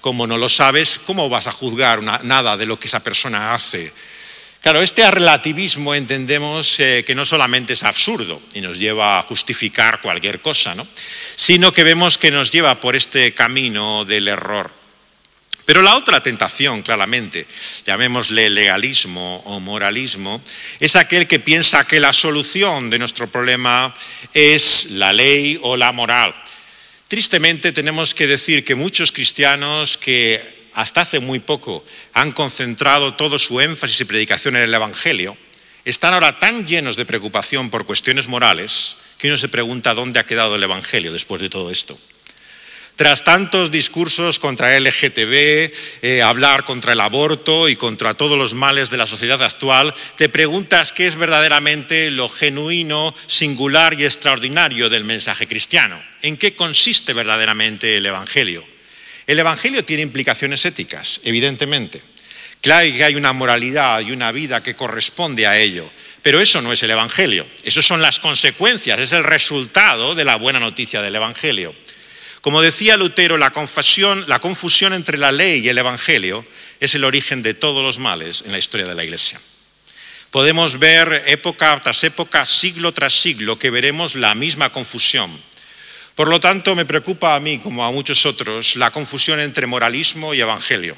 [0.00, 3.92] como no lo sabes, ¿cómo vas a juzgar nada de lo que esa persona hace?
[4.60, 10.00] Claro, este relativismo entendemos eh, que no solamente es absurdo y nos lleva a justificar
[10.00, 10.86] cualquier cosa, ¿no?
[11.36, 14.72] sino que vemos que nos lleva por este camino del error.
[15.64, 17.46] Pero la otra tentación, claramente,
[17.86, 20.42] llamémosle legalismo o moralismo,
[20.80, 23.94] es aquel que piensa que la solución de nuestro problema
[24.32, 26.34] es la ley o la moral.
[27.06, 33.40] Tristemente tenemos que decir que muchos cristianos que hasta hace muy poco han concentrado todo
[33.40, 35.36] su énfasis y predicación en el Evangelio,
[35.84, 40.26] están ahora tan llenos de preocupación por cuestiones morales que uno se pregunta dónde ha
[40.26, 41.98] quedado el Evangelio después de todo esto.
[42.94, 48.54] Tras tantos discursos contra el LGTB, eh, hablar contra el aborto y contra todos los
[48.54, 54.88] males de la sociedad actual, te preguntas qué es verdaderamente lo genuino, singular y extraordinario
[54.88, 56.00] del mensaje cristiano.
[56.22, 58.77] ¿En qué consiste verdaderamente el Evangelio?
[59.28, 62.00] El Evangelio tiene implicaciones éticas, evidentemente.
[62.62, 65.90] Claro que hay una moralidad y una vida que corresponde a ello,
[66.22, 70.36] pero eso no es el Evangelio, eso son las consecuencias, es el resultado de la
[70.36, 71.74] buena noticia del Evangelio.
[72.40, 76.46] Como decía Lutero, la confusión, la confusión entre la ley y el Evangelio
[76.80, 79.38] es el origen de todos los males en la historia de la Iglesia.
[80.30, 85.38] Podemos ver época tras época, siglo tras siglo, que veremos la misma confusión
[86.18, 90.34] por lo tanto, me preocupa a mí, como a muchos otros, la confusión entre moralismo
[90.34, 90.96] y evangelio.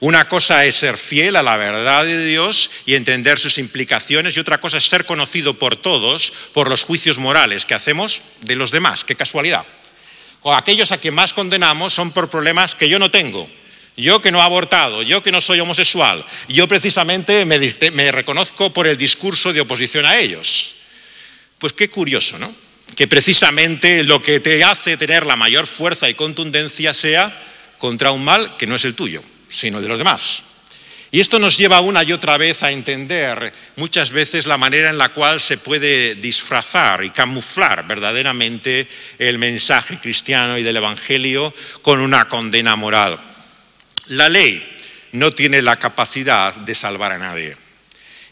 [0.00, 4.40] Una cosa es ser fiel a la verdad de Dios y entender sus implicaciones y
[4.40, 8.72] otra cosa es ser conocido por todos por los juicios morales que hacemos de los
[8.72, 9.04] demás.
[9.04, 9.64] Qué casualidad.
[10.42, 13.48] aquellos a quien más condenamos son por problemas que yo no tengo.
[13.96, 17.60] Yo que no he abortado, yo que no soy homosexual, yo precisamente me,
[17.92, 20.74] me reconozco por el discurso de oposición a ellos.
[21.56, 22.52] Pues qué curioso, ¿no?
[22.96, 27.46] Que precisamente lo que te hace tener la mayor fuerza y contundencia sea
[27.78, 30.42] contra un mal que no es el tuyo, sino de los demás.
[31.12, 34.98] Y esto nos lleva una y otra vez a entender muchas veces la manera en
[34.98, 38.86] la cual se puede disfrazar y camuflar verdaderamente
[39.18, 43.18] el mensaje cristiano y del Evangelio con una condena moral.
[44.06, 44.64] La ley
[45.12, 47.56] no tiene la capacidad de salvar a nadie.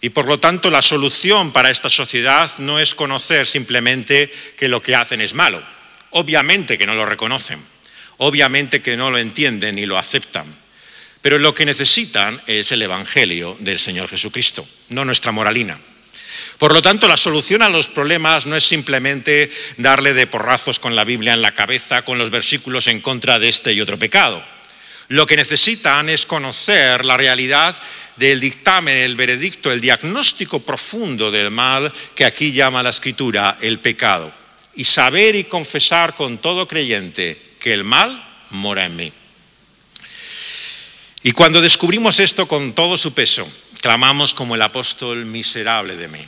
[0.00, 4.80] Y por lo tanto la solución para esta sociedad no es conocer simplemente que lo
[4.80, 5.62] que hacen es malo.
[6.10, 7.60] Obviamente que no lo reconocen,
[8.18, 10.54] obviamente que no lo entienden ni lo aceptan
[11.20, 15.78] pero lo que necesitan es el Evangelio del Señor Jesucristo, no nuestra moralina.
[16.58, 20.94] Por lo tanto, la solución a los problemas no es simplemente darle de porrazos con
[20.94, 24.44] la Biblia en la cabeza, con los versículos en contra de este y otro pecado.
[25.08, 27.74] Lo que necesitan es conocer la realidad
[28.18, 33.78] del dictamen, el veredicto, el diagnóstico profundo del mal que aquí llama la Escritura el
[33.78, 34.32] pecado.
[34.74, 39.12] Y saber y confesar con todo creyente que el mal mora en mí.
[41.22, 43.50] Y cuando descubrimos esto con todo su peso,
[43.80, 46.24] clamamos como el apóstol miserable de mí.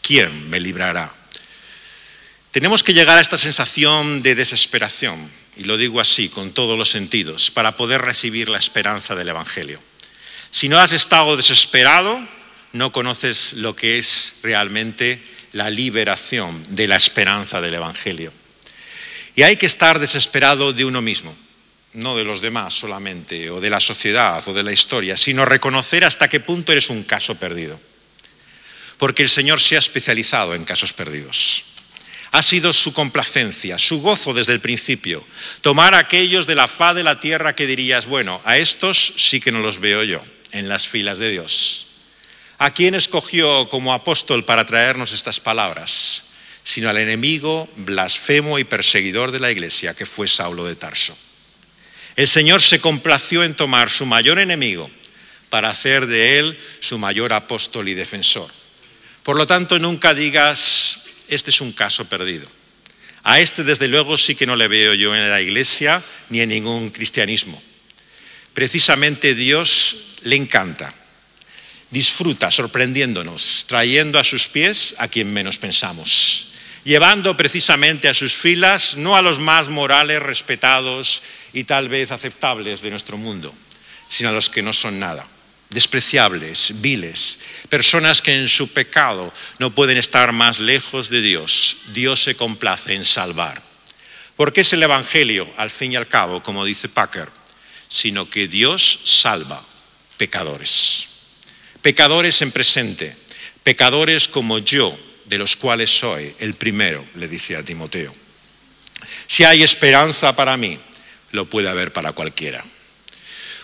[0.00, 1.12] ¿Quién me librará?
[2.50, 6.90] Tenemos que llegar a esta sensación de desesperación, y lo digo así, con todos los
[6.90, 9.80] sentidos, para poder recibir la esperanza del Evangelio.
[10.50, 12.20] Si no has estado desesperado,
[12.72, 18.32] no conoces lo que es realmente la liberación de la esperanza del Evangelio.
[19.36, 21.34] Y hay que estar desesperado de uno mismo
[21.92, 26.04] no de los demás solamente, o de la sociedad, o de la historia, sino reconocer
[26.04, 27.80] hasta qué punto eres un caso perdido.
[28.98, 31.64] Porque el Señor se ha especializado en casos perdidos.
[32.32, 35.24] Ha sido su complacencia, su gozo desde el principio,
[35.62, 39.40] tomar a aquellos de la faz de la tierra que dirías, bueno, a estos sí
[39.40, 41.86] que no los veo yo en las filas de Dios.
[42.58, 46.24] ¿A quién escogió como apóstol para traernos estas palabras?
[46.62, 51.16] Sino al enemigo blasfemo y perseguidor de la iglesia que fue Saulo de Tarso.
[52.16, 54.90] El Señor se complació en tomar su mayor enemigo
[55.48, 58.50] para hacer de él su mayor apóstol y defensor.
[59.22, 62.46] Por lo tanto, nunca digas, este es un caso perdido.
[63.22, 66.50] A este, desde luego, sí que no le veo yo en la iglesia ni en
[66.50, 67.62] ningún cristianismo.
[68.54, 70.94] Precisamente Dios le encanta.
[71.90, 76.52] Disfruta sorprendiéndonos, trayendo a sus pies a quien menos pensamos,
[76.84, 81.20] llevando precisamente a sus filas no a los más morales, respetados
[81.52, 83.52] y tal vez aceptables de nuestro mundo,
[84.08, 85.26] sino a los que no son nada,
[85.68, 91.78] despreciables, viles, personas que en su pecado no pueden estar más lejos de Dios.
[91.92, 93.62] Dios se complace en salvar.
[94.36, 97.28] Porque es el Evangelio, al fin y al cabo, como dice Packer,
[97.88, 99.66] sino que Dios salva
[100.20, 101.06] pecadores.
[101.80, 103.16] Pecadores en presente,
[103.62, 108.14] pecadores como yo, de los cuales soy el primero, le dice a Timoteo.
[109.26, 110.78] Si hay esperanza para mí,
[111.32, 112.62] lo puede haber para cualquiera.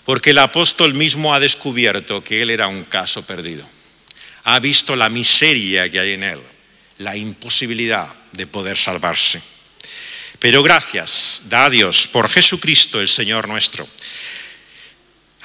[0.03, 3.63] Porque el apóstol mismo ha descubierto que él era un caso perdido.
[4.45, 6.39] Ha visto la miseria que hay en él,
[6.97, 9.43] la imposibilidad de poder salvarse.
[10.39, 13.87] Pero gracias, da a Dios, por Jesucristo el Señor nuestro.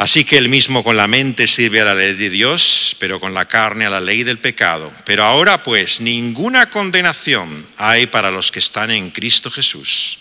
[0.02, 3.34] Así que él mismo con la mente sirve a la ley de Dios, pero con
[3.34, 4.92] la carne a la ley del pecado.
[5.04, 10.18] Pero ahora pues ninguna condenación hay para los que están en Cristo Jesús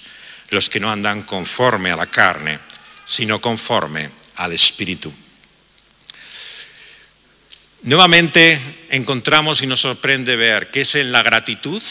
[0.51, 2.59] los que no andan conforme a la carne,
[3.07, 5.11] sino conforme al Espíritu.
[7.81, 8.59] Nuevamente
[8.91, 11.81] encontramos y nos sorprende ver que es en la gratitud,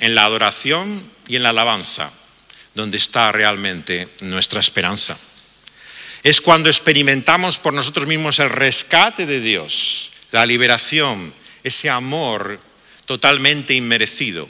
[0.00, 2.10] en la adoración y en la alabanza
[2.74, 5.16] donde está realmente nuestra esperanza.
[6.28, 11.32] Es cuando experimentamos por nosotros mismos el rescate de Dios, la liberación,
[11.64, 12.60] ese amor
[13.06, 14.46] totalmente inmerecido,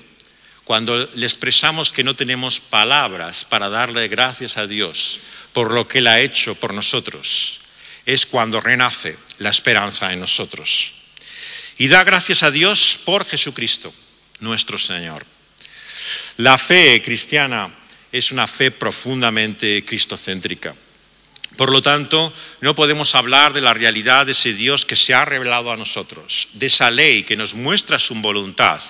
[0.65, 5.21] cuando le expresamos que no tenemos palabras para darle gracias a Dios
[5.53, 7.61] por lo que Él ha hecho por nosotros,
[8.05, 10.95] es cuando renace la esperanza en nosotros.
[11.79, 13.95] Y da gracias a Dios por Jesucristo,
[14.41, 15.25] nuestro Señor.
[16.39, 17.73] La fe cristiana
[18.11, 20.75] es una fe profundamente cristocéntrica.
[21.59, 25.25] Por lo tanto, no podemos hablar de la realidad de ese Dios que se ha
[25.25, 28.81] revelado a nosotros, de esa ley que nos muestra su voluntad,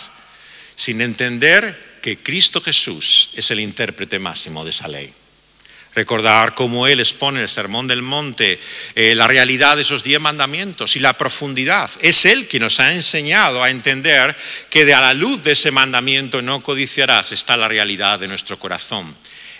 [0.76, 5.10] sin entender que Cristo Jesús es el intérprete máximo de esa ley.
[5.94, 8.60] Recordar cómo Él expone en el Sermón del Monte
[8.94, 11.90] eh, la realidad de esos diez mandamientos y la profundidad.
[12.02, 14.36] Es Él quien nos ha enseñado a entender
[14.68, 18.58] que de a la luz de ese mandamiento no codiciarás está la realidad de nuestro
[18.58, 19.16] corazón.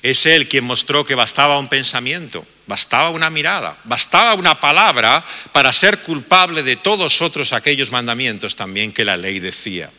[0.09, 5.71] Es Él quien mostró que bastaba un pensamiento, bastaba una mirada, bastaba una palabra para
[5.71, 9.90] ser culpable de todos otros aquellos mandamientos también que la ley decía.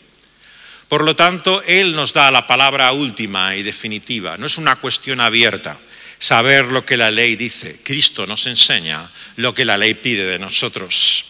[0.88, 4.36] Por lo tanto, Él nos da la palabra última y definitiva.
[4.36, 5.78] No es una cuestión abierta
[6.18, 7.80] saber lo que la ley dice.
[7.84, 11.26] Cristo nos enseña lo que la ley pide de nosotros.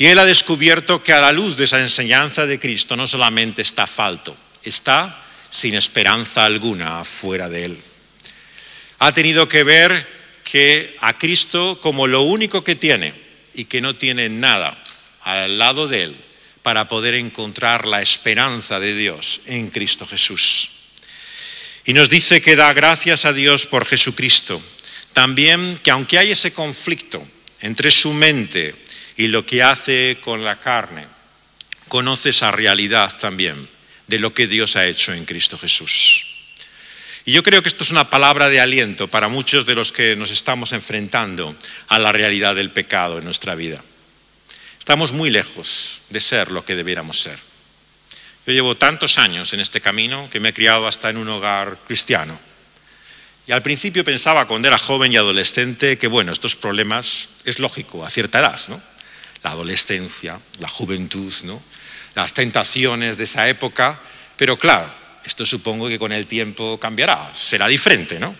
[0.00, 3.62] Y Él ha descubierto que a la luz de esa enseñanza de Cristo no solamente
[3.62, 7.89] está falto, está sin esperanza alguna fuera de Él.
[9.00, 10.06] Ha tenido que ver
[10.44, 13.14] que a Cristo como lo único que tiene
[13.54, 14.80] y que no tiene nada
[15.22, 16.16] al lado de Él
[16.62, 20.68] para poder encontrar la esperanza de Dios en Cristo Jesús.
[21.86, 24.60] Y nos dice que da gracias a Dios por Jesucristo.
[25.14, 27.26] También que aunque hay ese conflicto
[27.60, 28.74] entre su mente
[29.16, 31.06] y lo que hace con la carne,
[31.88, 33.66] conoce esa realidad también
[34.06, 36.29] de lo que Dios ha hecho en Cristo Jesús.
[37.30, 40.16] Y yo creo que esto es una palabra de aliento para muchos de los que
[40.16, 41.54] nos estamos enfrentando
[41.86, 43.80] a la realidad del pecado en nuestra vida.
[44.80, 47.38] Estamos muy lejos de ser lo que debiéramos ser.
[48.44, 51.78] Yo llevo tantos años en este camino que me he criado hasta en un hogar
[51.86, 52.36] cristiano.
[53.46, 58.04] Y al principio pensaba cuando era joven y adolescente que, bueno, estos problemas es lógico
[58.04, 58.82] a cierta edad, ¿no?
[59.44, 61.62] La adolescencia, la juventud, ¿no?
[62.16, 64.00] Las tentaciones de esa época.
[64.36, 68.34] Pero claro, esto supongo que con el tiempo cambiará, será diferente, ¿no?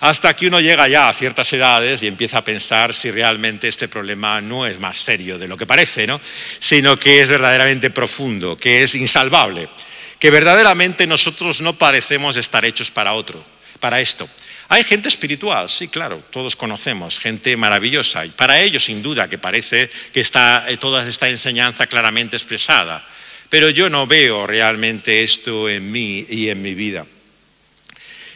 [0.00, 3.88] hasta que uno llega ya a ciertas edades y empieza a pensar si realmente este
[3.88, 6.20] problema no es más serio de lo que parece, ¿no?
[6.58, 9.68] sino que es verdaderamente profundo, que es insalvable,
[10.18, 13.42] que verdaderamente nosotros no parecemos estar hechos para otro,
[13.80, 14.28] para esto.
[14.68, 19.38] Hay gente espiritual, sí, claro, todos conocemos, gente maravillosa, y para ellos sin duda que
[19.38, 23.06] parece que está eh, toda esta enseñanza claramente expresada,
[23.48, 27.06] pero yo no veo realmente esto en mí y en mi vida.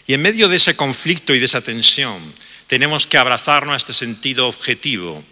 [0.07, 2.35] Y en medio de ese conflicto y de esa tensión,
[2.67, 5.25] tenemos que abrazarnos a este sentido objetivo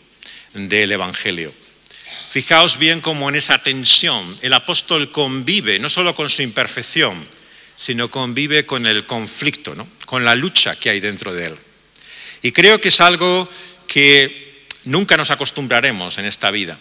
[0.54, 1.52] del Evangelio.
[2.30, 7.26] Fijaos bien cómo en esa tensión el apóstol convive no solo con su imperfección,
[7.76, 11.56] sino convive con el conflicto, con la lucha que hay dentro de él.
[12.42, 13.48] Y creo que es algo
[13.86, 16.78] que nunca nos acostumbraremos en esta vida.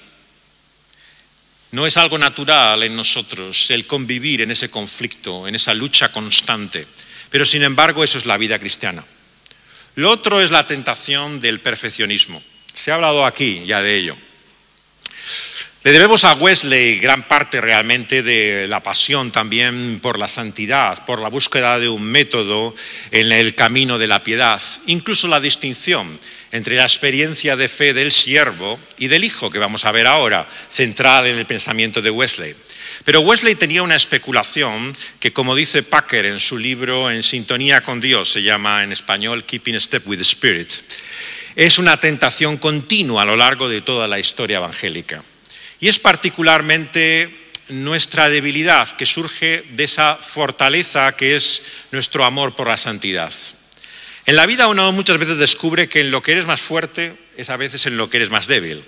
[1.71, 6.87] No es algo natural en nosotros el convivir en ese conflicto, en esa lucha constante.
[7.29, 9.03] Pero sin embargo eso es la vida cristiana.
[9.95, 12.41] Lo otro es la tentación del perfeccionismo.
[12.73, 14.17] Se ha hablado aquí ya de ello.
[15.83, 21.19] Le debemos a Wesley gran parte realmente de la pasión también por la santidad, por
[21.19, 22.75] la búsqueda de un método
[23.11, 26.19] en el camino de la piedad, incluso la distinción
[26.51, 30.47] entre la experiencia de fe del siervo y del hijo, que vamos a ver ahora,
[30.69, 32.55] central en el pensamiento de Wesley.
[33.05, 38.01] Pero Wesley tenía una especulación que, como dice Packer en su libro En sintonía con
[38.01, 40.71] Dios, se llama en español Keeping Step with the Spirit,
[41.55, 45.23] es una tentación continua a lo largo de toda la historia evangélica.
[45.79, 47.29] Y es particularmente
[47.69, 53.33] nuestra debilidad que surge de esa fortaleza que es nuestro amor por la santidad.
[54.27, 57.49] En la vida uno muchas veces descubre que en lo que eres más fuerte es
[57.49, 58.83] a veces en lo que eres más débil.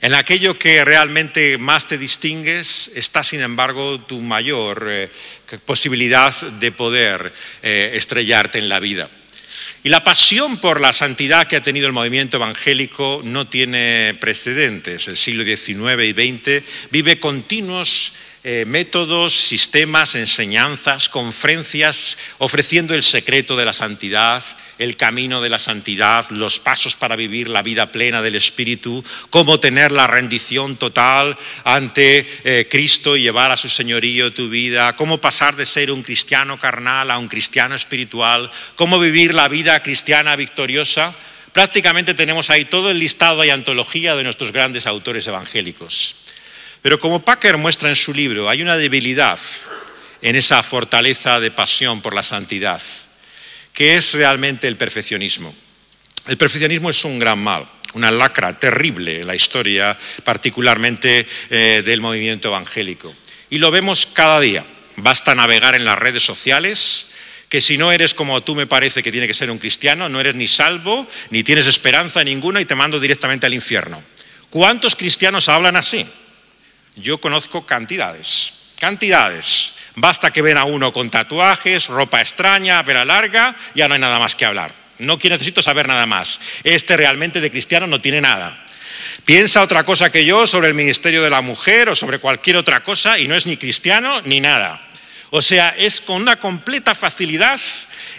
[0.00, 5.10] En aquello que realmente más te distingues está, sin embargo, tu mayor eh,
[5.64, 7.32] posibilidad de poder
[7.62, 9.08] eh, estrellarte en la vida.
[9.84, 15.06] Y la pasión por la santidad que ha tenido el movimiento evangélico no tiene precedentes.
[15.06, 18.12] El siglo XIX y XX vive continuos
[18.46, 24.44] eh, métodos, sistemas, enseñanzas, conferencias, ofreciendo el secreto de la santidad,
[24.78, 29.60] el camino de la santidad, los pasos para vivir la vida plena del Espíritu, cómo
[29.60, 35.16] tener la rendición total ante eh, Cristo y llevar a su señorío tu vida, cómo
[35.16, 40.36] pasar de ser un cristiano carnal a un cristiano espiritual, cómo vivir la vida cristiana
[40.36, 41.14] victoriosa.
[41.54, 46.16] Prácticamente tenemos ahí todo el listado y antología de nuestros grandes autores evangélicos.
[46.84, 49.40] Pero como Packer muestra en su libro, hay una debilidad
[50.20, 52.82] en esa fortaleza de pasión por la santidad,
[53.72, 55.54] que es realmente el perfeccionismo.
[56.26, 62.02] El perfeccionismo es un gran mal, una lacra terrible en la historia, particularmente eh, del
[62.02, 63.14] movimiento evangélico.
[63.48, 64.62] Y lo vemos cada día.
[64.96, 67.06] Basta navegar en las redes sociales,
[67.48, 70.20] que si no eres como tú me parece que tiene que ser un cristiano, no
[70.20, 74.02] eres ni salvo, ni tienes esperanza ninguna y te mando directamente al infierno.
[74.50, 76.06] ¿Cuántos cristianos hablan así?
[76.96, 79.72] Yo conozco cantidades, cantidades.
[79.96, 84.18] Basta que ven a uno con tatuajes, ropa extraña, vera larga, ya no hay nada
[84.18, 84.72] más que hablar.
[84.98, 86.40] No necesito saber nada más.
[86.62, 88.64] Este realmente de cristiano no tiene nada.
[89.24, 92.82] Piensa otra cosa que yo sobre el ministerio de la mujer o sobre cualquier otra
[92.82, 94.86] cosa y no es ni cristiano ni nada.
[95.30, 97.60] O sea, es con una completa facilidad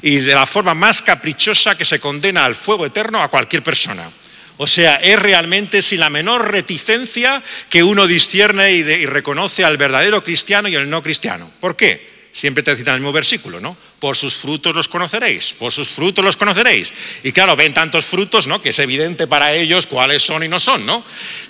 [0.02, 4.10] y de la forma más caprichosa que se condena al fuego eterno a cualquier persona.
[4.58, 10.24] O sea, es realmente sin la menor reticencia que uno discierne y, reconoce al verdadero
[10.24, 11.52] cristiano y al no cristiano.
[11.60, 12.16] ¿Por qué?
[12.32, 13.78] Siempre te citan el mismo versículo, ¿no?
[14.00, 16.92] Por sus frutos los conoceréis, por sus frutos los conoceréis.
[17.24, 18.62] Y claro, ven tantos frutos, ¿no?
[18.62, 21.04] Que es evidente para ellos cuáles son y no son, ¿no?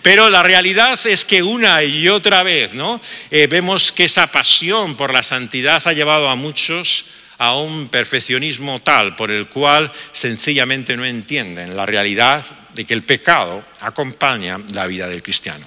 [0.03, 3.01] Pero la realidad es que una y otra vez, ¿no?
[3.31, 7.05] Eh, vemos que esa pasión por la santidad ha llevado a muchos
[7.37, 12.45] a un perfeccionismo tal por el cual sencillamente no entienden la realidad
[12.75, 15.65] de que el pecado acompaña la vida del cristiano.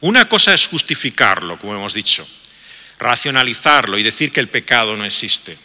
[0.00, 2.26] Una cosa es justificarlo, como hemos dicho,
[3.00, 5.58] racionalizarlo y decir que el pecado no existe.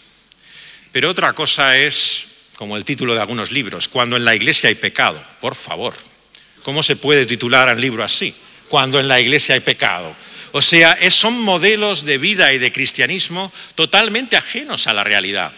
[0.92, 2.26] Pero otra cosa es,
[2.56, 5.24] como el título de algunos libros, cuando en la iglesia hay pecado.
[5.40, 5.94] Por favor,
[6.64, 8.34] ¿cómo se puede titular un libro así?
[8.70, 10.16] Cuando en la iglesia hay pecado.
[10.52, 15.52] O sea, son modelos de vida y de cristianismo totalmente ajenos a la realidad.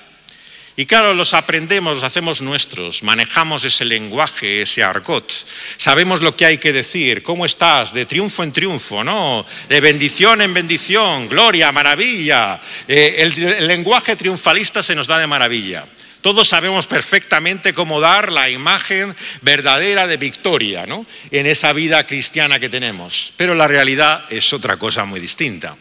[0.77, 5.31] Y claro, los aprendemos, los hacemos nuestros, manejamos ese lenguaje, ese argot,
[5.77, 9.45] sabemos lo que hay que decir, cómo estás, de triunfo en triunfo, ¿no?
[9.69, 12.59] De bendición en bendición, gloria, maravilla.
[12.89, 15.85] Eh, el lenguaje triunfalista se nos da de maravilla.
[16.19, 21.05] Todos sabemos perfectamente cómo dar la imagen verdadera de victoria ¿no?
[21.29, 23.31] en esa vida cristiana que tenemos.
[23.37, 25.77] Pero la realidad es otra cosa muy distinta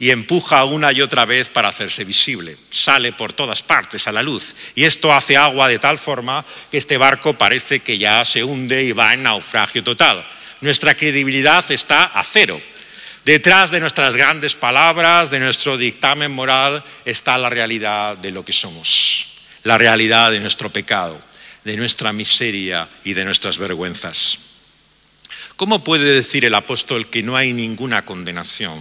[0.00, 2.56] y empuja una y otra vez para hacerse visible.
[2.70, 6.78] Sale por todas partes a la luz y esto hace agua de tal forma que
[6.78, 10.26] este barco parece que ya se hunde y va en naufragio total.
[10.62, 12.58] Nuestra credibilidad está a cero.
[13.26, 18.54] Detrás de nuestras grandes palabras, de nuestro dictamen moral, está la realidad de lo que
[18.54, 19.26] somos,
[19.64, 21.20] la realidad de nuestro pecado,
[21.62, 24.38] de nuestra miseria y de nuestras vergüenzas.
[25.56, 28.80] ¿Cómo puede decir el apóstol que no hay ninguna condenación?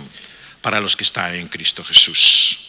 [0.61, 2.59] Para los que están en Cristo Jesús.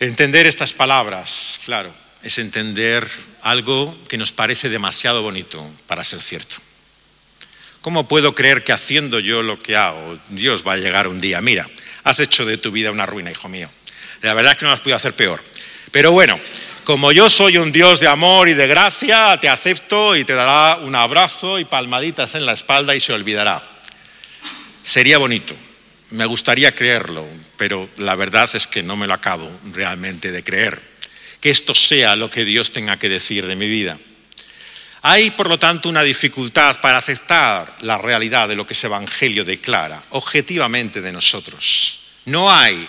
[0.00, 3.08] Entender estas palabras, claro, es entender
[3.42, 6.56] algo que nos parece demasiado bonito para ser cierto.
[7.80, 11.40] ¿Cómo puedo creer que haciendo yo lo que hago, Dios va a llegar un día?
[11.42, 11.68] Mira,
[12.02, 13.68] has hecho de tu vida una ruina, hijo mío.
[14.22, 15.44] La verdad es que no las puedo hacer peor.
[15.90, 16.40] Pero bueno,
[16.84, 20.76] como yo soy un Dios de amor y de gracia, te acepto y te dará
[20.76, 23.62] un abrazo y palmaditas en la espalda y se olvidará.
[24.82, 25.54] Sería bonito,
[26.14, 30.80] me gustaría creerlo, pero la verdad es que no me lo acabo realmente de creer.
[31.40, 33.98] Que esto sea lo que Dios tenga que decir de mi vida.
[35.02, 39.44] Hay, por lo tanto, una dificultad para aceptar la realidad de lo que ese Evangelio
[39.44, 41.98] declara objetivamente de nosotros.
[42.26, 42.88] No hay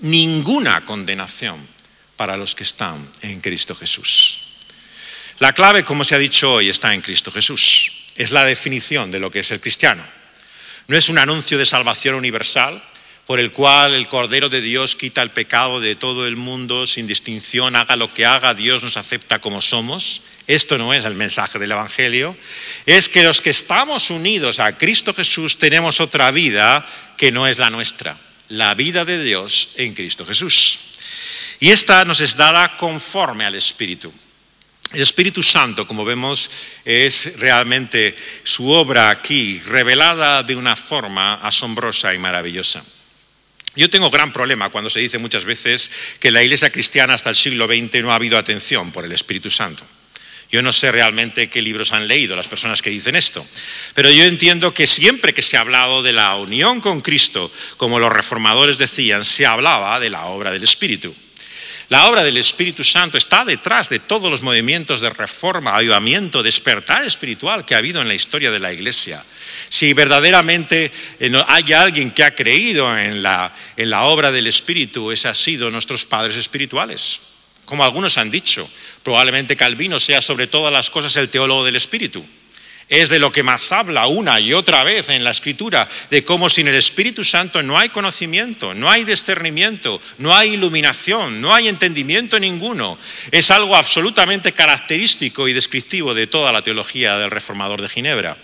[0.00, 1.68] ninguna condenación
[2.16, 4.56] para los que están en Cristo Jesús.
[5.38, 7.92] La clave, como se ha dicho hoy, está en Cristo Jesús.
[8.16, 10.21] Es la definición de lo que es el cristiano.
[10.92, 12.82] No es un anuncio de salvación universal
[13.26, 17.06] por el cual el Cordero de Dios quita el pecado de todo el mundo sin
[17.06, 20.20] distinción, haga lo que haga, Dios nos acepta como somos.
[20.46, 22.36] Esto no es el mensaje del Evangelio.
[22.84, 26.86] Es que los que estamos unidos a Cristo Jesús tenemos otra vida
[27.16, 28.18] que no es la nuestra,
[28.50, 30.78] la vida de Dios en Cristo Jesús.
[31.58, 34.12] Y esta nos es dada conforme al Espíritu.
[34.92, 36.50] El Espíritu Santo, como vemos,
[36.84, 38.14] es realmente
[38.44, 42.84] su obra aquí, revelada de una forma asombrosa y maravillosa.
[43.74, 45.90] Yo tengo gran problema cuando se dice muchas veces
[46.20, 49.12] que en la Iglesia cristiana hasta el siglo XX no ha habido atención por el
[49.12, 49.82] Espíritu Santo.
[50.50, 53.46] Yo no sé realmente qué libros han leído las personas que dicen esto,
[53.94, 57.98] pero yo entiendo que siempre que se ha hablado de la unión con Cristo, como
[57.98, 61.16] los reformadores decían, se hablaba de la obra del Espíritu.
[61.92, 67.04] La obra del Espíritu Santo está detrás de todos los movimientos de reforma, avivamiento, despertar
[67.04, 69.22] espiritual que ha habido en la historia de la Iglesia.
[69.68, 70.90] Si verdaderamente
[71.20, 75.34] eh, hay alguien que ha creído en la, en la obra del Espíritu, ese han
[75.34, 77.20] sido nuestros padres espirituales.
[77.66, 78.66] Como algunos han dicho,
[79.02, 82.24] probablemente Calvino sea sobre todas las cosas el teólogo del Espíritu
[82.92, 86.50] es de lo que más habla una y otra vez en la escritura, de cómo
[86.50, 91.68] sin el Espíritu Santo no hay conocimiento, no hay discernimiento, no hay iluminación, no hay
[91.68, 92.98] entendimiento ninguno.
[93.30, 98.36] Es algo absolutamente característico y descriptivo de toda la teología del reformador de Ginebra.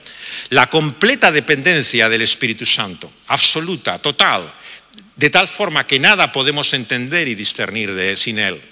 [0.48, 4.54] La completa dependencia del Espíritu Santo, absoluta, total,
[5.14, 8.62] de tal forma que nada podemos entender y discernir de sin él.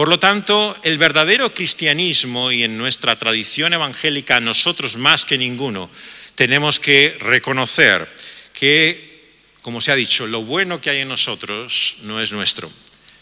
[0.00, 5.90] Por lo tanto, el verdadero cristianismo y en nuestra tradición evangélica nosotros más que ninguno
[6.34, 8.08] tenemos que reconocer
[8.54, 12.72] que, como se ha dicho, lo bueno que hay en nosotros no es nuestro,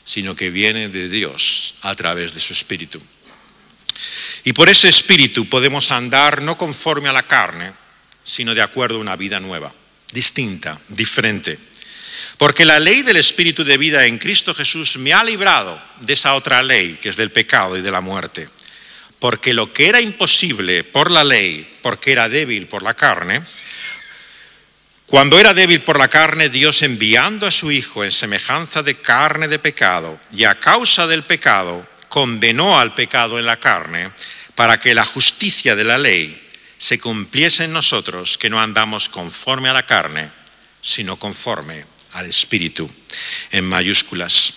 [0.04, 3.02] sino que viene de Dios a través de su Espíritu.
[4.44, 7.72] Y por ese Espíritu podemos andar no conforme a la carne,
[8.22, 9.74] sino de acuerdo a una vida nueva,
[10.12, 11.58] distinta, diferente.
[12.38, 16.34] Porque la ley del Espíritu de vida en Cristo Jesús me ha librado de esa
[16.34, 18.48] otra ley, que es del pecado y de la muerte.
[19.18, 23.42] Porque lo que era imposible por la ley, porque era débil por la carne,
[25.06, 29.48] cuando era débil por la carne, Dios enviando a su Hijo en semejanza de carne
[29.48, 34.12] de pecado, y a causa del pecado, condenó al pecado en la carne,
[34.54, 36.40] para que la justicia de la ley
[36.78, 40.30] se cumpliese en nosotros, que no andamos conforme a la carne,
[40.80, 42.90] sino conforme al Espíritu,
[43.50, 44.54] en mayúsculas.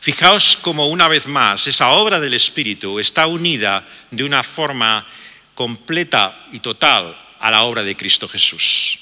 [0.00, 5.06] Fijaos como una vez más esa obra del Espíritu está unida de una forma
[5.54, 8.98] completa y total a la obra de Cristo Jesús.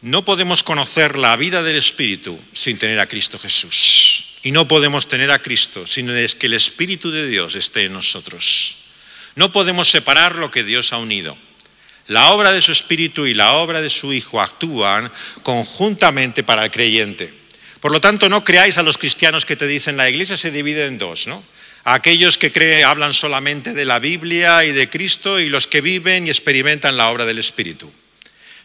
[0.00, 4.24] No podemos conocer la vida del Espíritu sin tener a Cristo Jesús.
[4.42, 8.76] Y no podemos tener a Cristo sin que el Espíritu de Dios esté en nosotros.
[9.34, 11.36] No podemos separar lo que Dios ha unido.
[12.08, 15.10] La obra de su Espíritu y la obra de su Hijo actúan
[15.42, 17.32] conjuntamente para el creyente.
[17.80, 20.86] Por lo tanto, no creáis a los cristianos que te dicen la iglesia se divide
[20.86, 21.44] en dos, ¿no?
[21.84, 26.26] aquellos que creen, hablan solamente de la Biblia y de Cristo y los que viven
[26.26, 27.90] y experimentan la obra del Espíritu.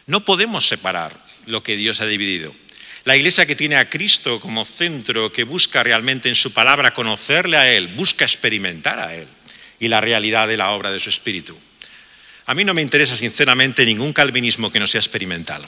[0.06, 1.16] No podemos separar
[1.46, 2.54] lo que Dios ha dividido.
[3.04, 7.56] La iglesia que tiene a Cristo como centro, que busca realmente en su palabra conocerle
[7.56, 9.26] a Él, busca experimentar a Él
[9.78, 11.58] y la realidad de la obra de su Espíritu.
[12.46, 15.66] A mí no me interesa sinceramente ningún calvinismo que no sea experimental.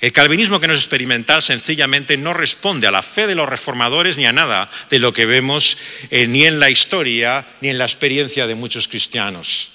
[0.00, 4.18] El calvinismo que no es experimental sencillamente no responde a la fe de los reformadores
[4.18, 5.78] ni a nada de lo que vemos
[6.10, 9.70] eh, ni en la historia ni en la experiencia de muchos cristianos.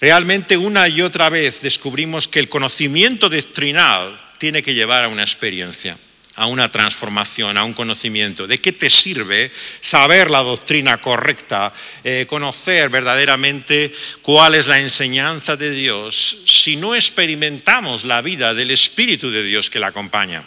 [0.00, 5.22] Realmente una y otra vez descubrimos que el conocimiento doctrinal tiene que llevar a una
[5.22, 5.98] experiencia,
[6.36, 8.46] a una transformación, a un conocimiento.
[8.46, 11.72] ¿De qué te sirve saber la doctrina correcta,
[12.04, 18.70] eh, conocer verdaderamente cuál es la enseñanza de Dios si no experimentamos la vida del
[18.70, 20.44] Espíritu de Dios que la acompaña?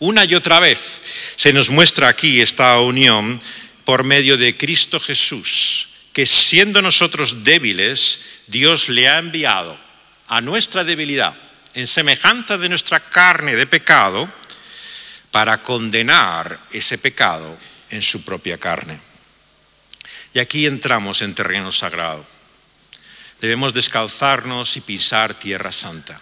[0.00, 1.02] Una y otra vez
[1.36, 3.40] se nos muestra aquí esta unión
[3.84, 9.76] por medio de Cristo Jesús que siendo nosotros débiles, Dios le ha enviado
[10.28, 11.34] a nuestra debilidad,
[11.74, 14.32] en semejanza de nuestra carne de pecado,
[15.34, 17.58] para condenar ese pecado
[17.90, 19.00] en su propia carne.
[20.32, 22.24] Y aquí entramos en terreno sagrado.
[23.40, 26.20] Debemos descalzarnos y pisar tierra santa.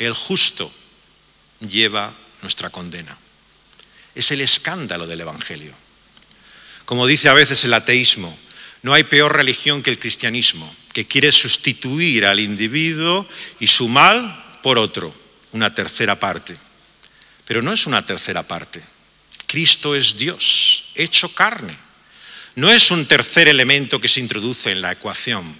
[0.00, 0.74] El justo
[1.60, 3.16] lleva nuestra condena.
[4.16, 5.72] Es el escándalo del Evangelio.
[6.84, 8.36] Como dice a veces el ateísmo,
[8.82, 13.28] no hay peor religión que el cristianismo, que quiere sustituir al individuo
[13.60, 15.14] y su mal por otro,
[15.52, 16.56] una tercera parte.
[17.46, 18.82] Pero no es una tercera parte.
[19.46, 21.76] Cristo es Dios, hecho carne.
[22.54, 25.56] No es un tercer elemento que se introduce en la ecuación.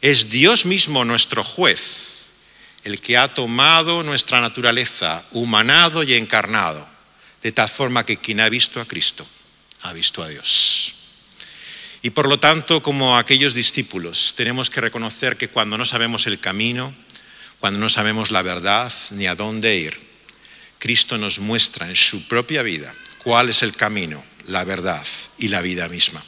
[0.00, 2.24] Es Dios mismo nuestro juez,
[2.84, 6.86] el que ha tomado nuestra naturaleza, humanado y encarnado,
[7.42, 9.26] de tal forma que quien ha visto a Cristo
[9.82, 10.94] ha visto a Dios.
[12.02, 16.38] Y por lo tanto, como aquellos discípulos, tenemos que reconocer que cuando no sabemos el
[16.38, 16.94] camino,
[17.58, 20.07] cuando no sabemos la verdad ni a dónde ir,
[20.78, 25.06] Cristo nos muestra en su propia vida cuál es el camino, la verdad
[25.38, 26.24] y la vida misma.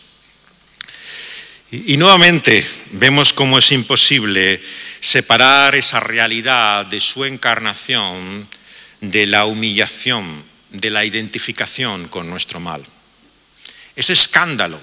[1.73, 4.61] Y, nuevamente vemos cómo es imposible
[5.01, 8.49] separar esa realidad de su encarnación
[9.01, 12.85] de la humillación, de la identificación con nuestro mal.
[13.95, 14.81] Ese escándalo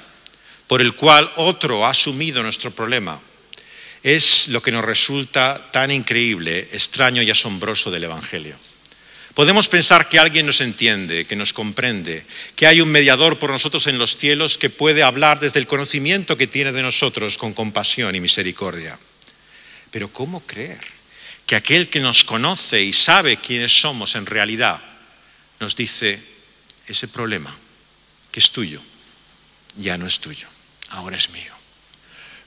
[0.67, 3.19] por el cual otro ha asumido nuestro problema,
[4.03, 8.55] es lo que nos resulta tan increíble, extraño y asombroso del Evangelio.
[9.37, 12.25] Podemos pensar que alguien nos entiende, que nos comprende,
[12.55, 16.35] que hay un mediador por nosotros en los cielos que puede hablar desde el conocimiento
[16.35, 18.97] que tiene de nosotros con compasión y misericordia.
[19.91, 20.79] Pero ¿cómo creer
[21.45, 24.81] que aquel que nos conoce y sabe quiénes somos en realidad
[25.59, 26.19] nos dice,
[26.87, 27.55] ese problema
[28.31, 28.81] que es tuyo,
[29.75, 30.47] ya no es tuyo?
[30.89, 31.53] ahora es mío.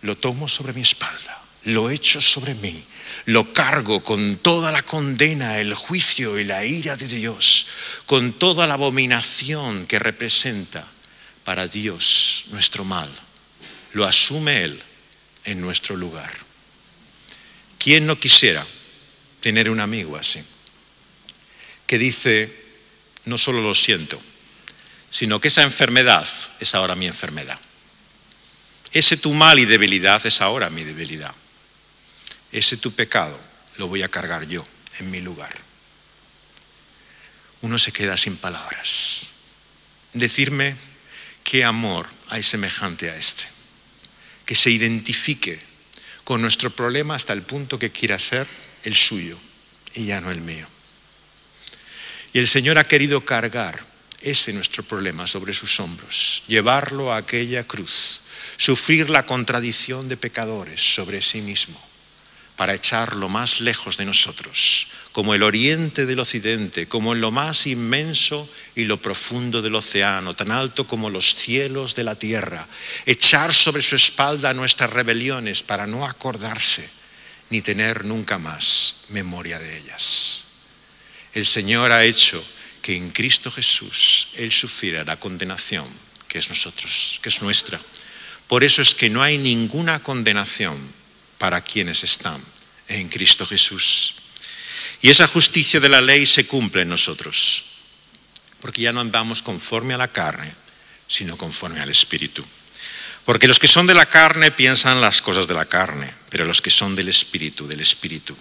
[0.03, 2.83] Lo tomo sobre mi espalda, lo echo sobre mí,
[3.27, 7.67] lo cargo con toda la condena, el juicio y la ira de Dios,
[8.07, 10.87] con toda la abominación que representa
[11.45, 13.11] para Dios nuestro mal.
[13.93, 14.83] Lo asume Él
[15.45, 16.33] en nuestro lugar.
[17.79, 18.67] ¿Quién no quisiera
[19.41, 20.43] tener un amigo así?
[21.87, 22.55] Que dice,
[23.25, 24.21] no solo lo siento,
[25.11, 26.29] sino que esa enfermedad
[26.61, 27.59] es ahora mi enfermedad.
[28.93, 31.35] Ese tu mal y debilidad es ahora mi debilidad.
[32.53, 33.39] Ese tu pecado
[33.77, 34.67] lo voy a cargar yo
[34.99, 35.55] en mi lugar.
[37.63, 39.29] Uno se queda sin palabras.
[40.13, 40.77] Decirme
[41.45, 43.45] qué amor hay semejante a este.
[44.47, 45.61] Que se identifique
[46.25, 48.47] con nuestro problema hasta el punto que quiera ser
[48.85, 49.39] el suyo
[49.95, 50.67] y ya no el mío.
[52.33, 53.85] Y el Señor ha querido cargar
[54.21, 58.21] ese nuestro problema sobre sus hombros, llevarlo a aquella cruz,
[58.57, 61.81] sufrir la contradicción de pecadores sobre sí mismo,
[62.61, 67.67] para echarlo más lejos de nosotros, como el oriente del occidente, como en lo más
[67.67, 72.69] inmenso y lo profundo del océano, tan alto como los cielos de la tierra,
[73.07, 76.87] echar sobre su espalda nuestras rebeliones para no acordarse
[77.49, 80.41] ni tener nunca más memoria de ellas.
[81.33, 82.45] El Señor ha hecho
[82.83, 85.87] que en Cristo Jesús Él sufriera la condenación
[86.29, 87.81] que es nosotros, que es nuestra.
[88.47, 91.00] Por eso es que no hay ninguna condenación
[91.41, 92.43] para quienes están
[92.87, 94.17] en Cristo Jesús.
[95.01, 97.65] Y esa justicia de la ley se cumple en nosotros,
[98.61, 100.53] porque ya no andamos conforme a la carne,
[101.09, 102.45] sino conforme al Espíritu.
[103.25, 106.61] Porque los que son de la carne piensan las cosas de la carne, pero los
[106.61, 108.37] que son del Espíritu, del Espíritu.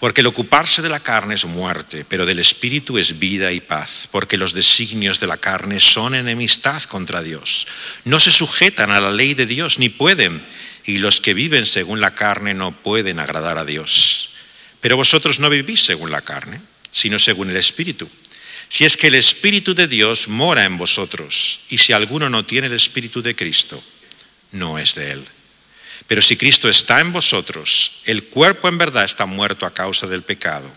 [0.00, 4.08] Porque el ocuparse de la carne es muerte, pero del Espíritu es vida y paz,
[4.10, 7.66] porque los designios de la carne son enemistad contra Dios.
[8.04, 10.42] No se sujetan a la ley de Dios, ni pueden,
[10.86, 14.30] y los que viven según la carne no pueden agradar a Dios.
[14.80, 16.60] Pero vosotros no vivís según la carne,
[16.92, 18.08] sino según el Espíritu.
[18.68, 22.68] Si es que el Espíritu de Dios mora en vosotros, y si alguno no tiene
[22.68, 23.82] el Espíritu de Cristo,
[24.52, 25.24] no es de él.
[26.06, 30.22] Pero si Cristo está en vosotros, el cuerpo en verdad está muerto a causa del
[30.22, 30.72] pecado,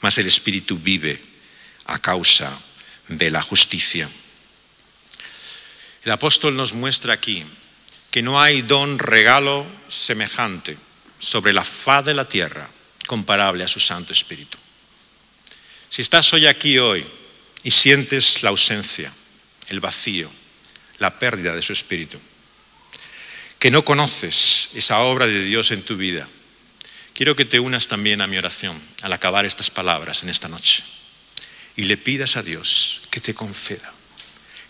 [0.00, 1.20] mas el Espíritu vive
[1.84, 2.58] a causa
[3.08, 4.08] de la justicia.
[6.04, 7.44] El apóstol nos muestra aquí
[8.12, 10.76] que no hay don regalo semejante
[11.18, 12.68] sobre la faz de la tierra
[13.06, 14.58] comparable a su Santo Espíritu.
[15.88, 17.06] Si estás hoy aquí hoy
[17.64, 19.10] y sientes la ausencia,
[19.68, 20.30] el vacío,
[20.98, 22.18] la pérdida de su Espíritu,
[23.58, 26.28] que no conoces esa obra de Dios en tu vida,
[27.14, 30.84] quiero que te unas también a mi oración al acabar estas palabras en esta noche
[31.76, 33.90] y le pidas a Dios que te conceda,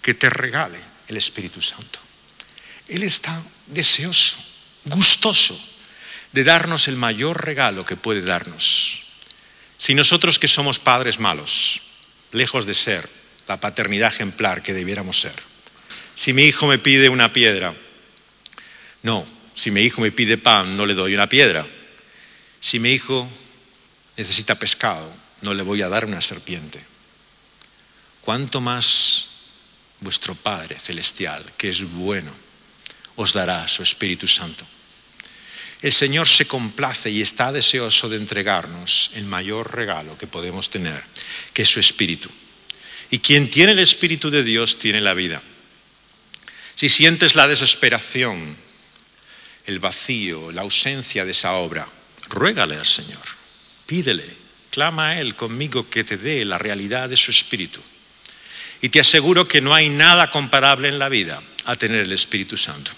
[0.00, 0.78] que te regale
[1.08, 2.01] el Espíritu Santo.
[2.88, 4.36] Él está deseoso,
[4.84, 5.58] gustoso
[6.32, 9.02] de darnos el mayor regalo que puede darnos.
[9.78, 11.80] Si nosotros que somos padres malos,
[12.32, 13.08] lejos de ser
[13.48, 15.34] la paternidad ejemplar que debiéramos ser,
[16.14, 17.74] si mi hijo me pide una piedra,
[19.02, 21.66] no, si mi hijo me pide pan, no le doy una piedra.
[22.60, 23.28] Si mi hijo
[24.16, 26.82] necesita pescado, no le voy a dar una serpiente.
[28.20, 29.28] ¿Cuánto más
[30.00, 32.32] vuestro Padre Celestial, que es bueno,
[33.16, 34.66] os dará su Espíritu Santo?
[35.82, 41.02] El Señor se complace y está deseoso de entregarnos el mayor regalo que podemos tener,
[41.52, 42.30] que es su Espíritu.
[43.10, 45.42] Y quien tiene el Espíritu de Dios tiene la vida.
[46.76, 48.56] Si sientes la desesperación,
[49.66, 51.86] el vacío, la ausencia de esa obra,
[52.28, 53.22] ruégale al Señor,
[53.84, 54.24] pídele,
[54.70, 57.80] clama a Él conmigo que te dé la realidad de su Espíritu.
[58.80, 62.56] Y te aseguro que no hay nada comparable en la vida a tener el Espíritu
[62.56, 62.92] Santo.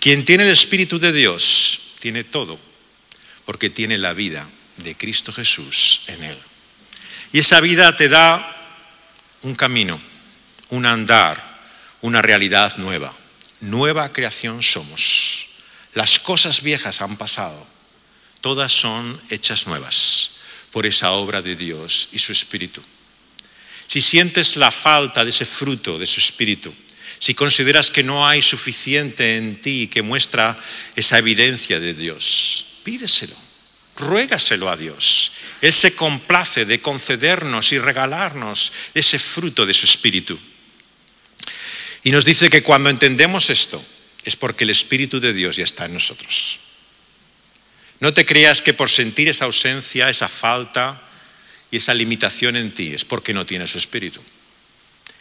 [0.00, 2.58] Quien tiene el Espíritu de Dios tiene todo,
[3.44, 6.38] porque tiene la vida de Cristo Jesús en él.
[7.32, 8.54] Y esa vida te da
[9.42, 10.00] un camino,
[10.70, 11.60] un andar,
[12.00, 13.14] una realidad nueva.
[13.60, 15.46] Nueva creación somos.
[15.94, 17.66] Las cosas viejas han pasado,
[18.40, 20.30] todas son hechas nuevas
[20.70, 22.82] por esa obra de Dios y su Espíritu.
[23.86, 26.74] Si sientes la falta de ese fruto de su Espíritu,
[27.24, 30.58] si consideras que no hay suficiente en ti que muestra
[30.94, 33.34] esa evidencia de Dios, pídeselo,
[33.96, 35.32] ruégaselo a Dios.
[35.62, 40.38] Él se complace de concedernos y regalarnos ese fruto de su espíritu.
[42.02, 43.82] Y nos dice que cuando entendemos esto,
[44.22, 46.58] es porque el Espíritu de Dios ya está en nosotros.
[48.00, 51.00] No te creas que por sentir esa ausencia, esa falta
[51.70, 54.20] y esa limitación en ti, es porque no tienes su Espíritu.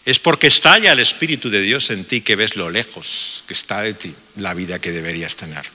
[0.06, 3.54] Es porque está ya el Espíritu de Dios en ti que ves lo lejos que
[3.54, 5.66] está de ti la vida que deberías tener.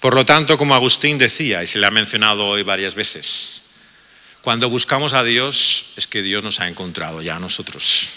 [0.00, 3.60] Por lo tanto, como Agustín decía, y se le ha mencionado hoy varias veces,
[4.40, 8.08] cuando buscamos a Dios es que Dios nos ha encontrado ya a nosotros.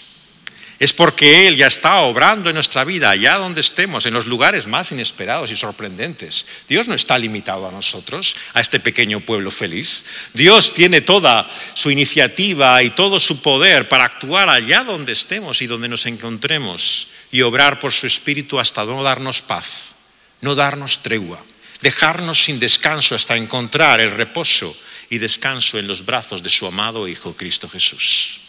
[0.79, 4.67] Es porque Él ya está obrando en nuestra vida, allá donde estemos, en los lugares
[4.67, 6.45] más inesperados y sorprendentes.
[6.67, 10.03] Dios no está limitado a nosotros, a este pequeño pueblo feliz.
[10.33, 15.67] Dios tiene toda su iniciativa y todo su poder para actuar allá donde estemos y
[15.67, 19.93] donde nos encontremos y obrar por su espíritu hasta no darnos paz,
[20.41, 21.43] no darnos tregua,
[21.81, 24.75] dejarnos sin descanso hasta encontrar el reposo
[25.09, 28.42] y descanso en los brazos de su amado Hijo Cristo Jesús.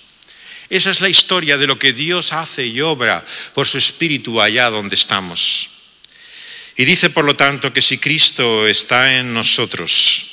[0.71, 4.71] Esa es la historia de lo que Dios hace y obra por su Espíritu allá
[4.71, 5.71] donde estamos.
[6.77, 10.27] Y dice, por lo tanto, que si Cristo está en nosotros,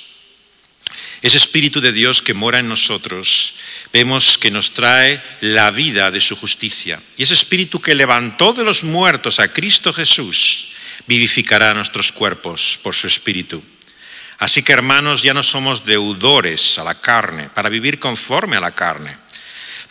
[1.21, 3.53] Ese Espíritu de Dios que mora en nosotros,
[3.93, 6.99] vemos que nos trae la vida de su justicia.
[7.15, 10.69] Y ese Espíritu que levantó de los muertos a Cristo Jesús,
[11.05, 13.61] vivificará nuestros cuerpos por su Espíritu.
[14.39, 18.71] Así que hermanos, ya no somos deudores a la carne para vivir conforme a la
[18.71, 19.15] carne.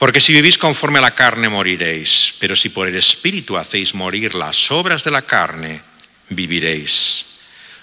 [0.00, 4.34] Porque si vivís conforme a la carne moriréis, pero si por el Espíritu hacéis morir
[4.34, 5.82] las obras de la carne,
[6.30, 7.26] viviréis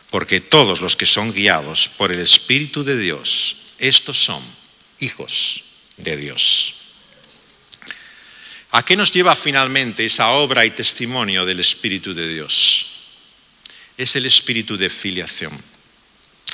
[0.10, 4.44] porque todos los que son guiados por el Espíritu de Dios, estos son
[5.00, 5.64] hijos
[5.98, 6.74] de Dios.
[8.72, 12.94] ¿A qué nos lleva finalmente esa obra y testimonio del Espíritu de Dios?
[13.98, 15.60] Es el espíritu de filiación,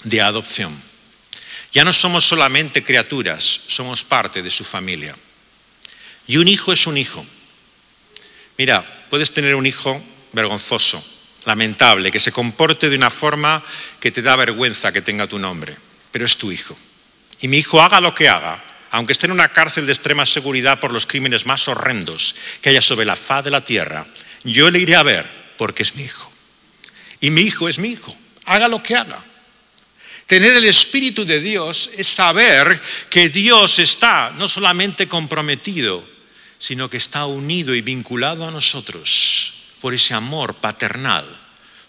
[0.05, 0.81] de adopción.
[1.73, 5.15] Ya no somos solamente criaturas, somos parte de su familia.
[6.27, 7.25] Y un hijo es un hijo.
[8.57, 10.01] Mira, puedes tener un hijo
[10.31, 11.03] vergonzoso,
[11.45, 13.63] lamentable, que se comporte de una forma
[13.99, 15.75] que te da vergüenza que tenga tu nombre,
[16.11, 16.77] pero es tu hijo.
[17.41, 20.79] Y mi hijo haga lo que haga, aunque esté en una cárcel de extrema seguridad
[20.79, 24.05] por los crímenes más horrendos que haya sobre la faz de la tierra,
[24.43, 26.31] yo le iré a ver porque es mi hijo.
[27.19, 28.15] Y mi hijo es mi hijo,
[28.45, 29.23] haga lo que haga.
[30.27, 36.12] Tener el Espíritu de Dios es saber que Dios está no solamente comprometido,
[36.63, 39.51] sino que está unido y vinculado a nosotros
[39.81, 41.27] por ese amor paternal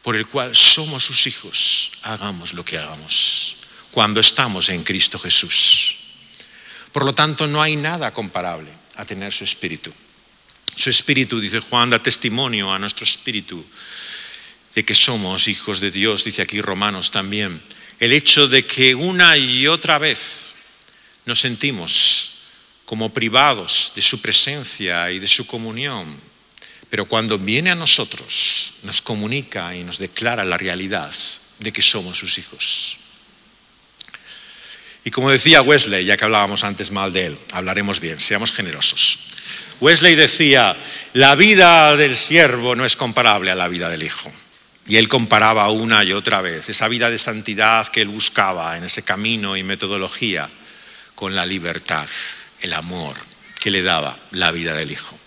[0.03, 3.55] por el cual somos sus hijos, hagamos lo que hagamos,
[3.93, 5.95] cuando estamos en Cristo Jesús.
[6.91, 9.95] Por lo tanto, no hay nada comparable a tener su espíritu.
[10.75, 13.64] Su espíritu, dice Juan, da testimonio a nuestro espíritu
[14.75, 17.62] de que somos hijos de Dios, dice aquí Romanos también.
[18.01, 20.49] El hecho de que una y otra vez
[21.27, 22.34] nos sentimos
[22.95, 26.16] como privados de su presencia y de su comunión,
[26.88, 31.12] pero cuando viene a nosotros, nos comunica y nos declara la realidad
[31.59, 32.97] de que somos sus hijos.
[35.05, 39.18] Y como decía Wesley, ya que hablábamos antes mal de él, hablaremos bien, seamos generosos.
[39.80, 40.76] Wesley decía,
[41.14, 44.30] la vida del siervo no es comparable a la vida del hijo.
[44.86, 48.84] Y él comparaba una y otra vez esa vida de santidad que él buscaba en
[48.84, 50.49] ese camino y metodología
[51.16, 52.09] con la libertad,
[52.65, 53.15] el amor
[53.61, 55.19] que le daba la vida del hijo.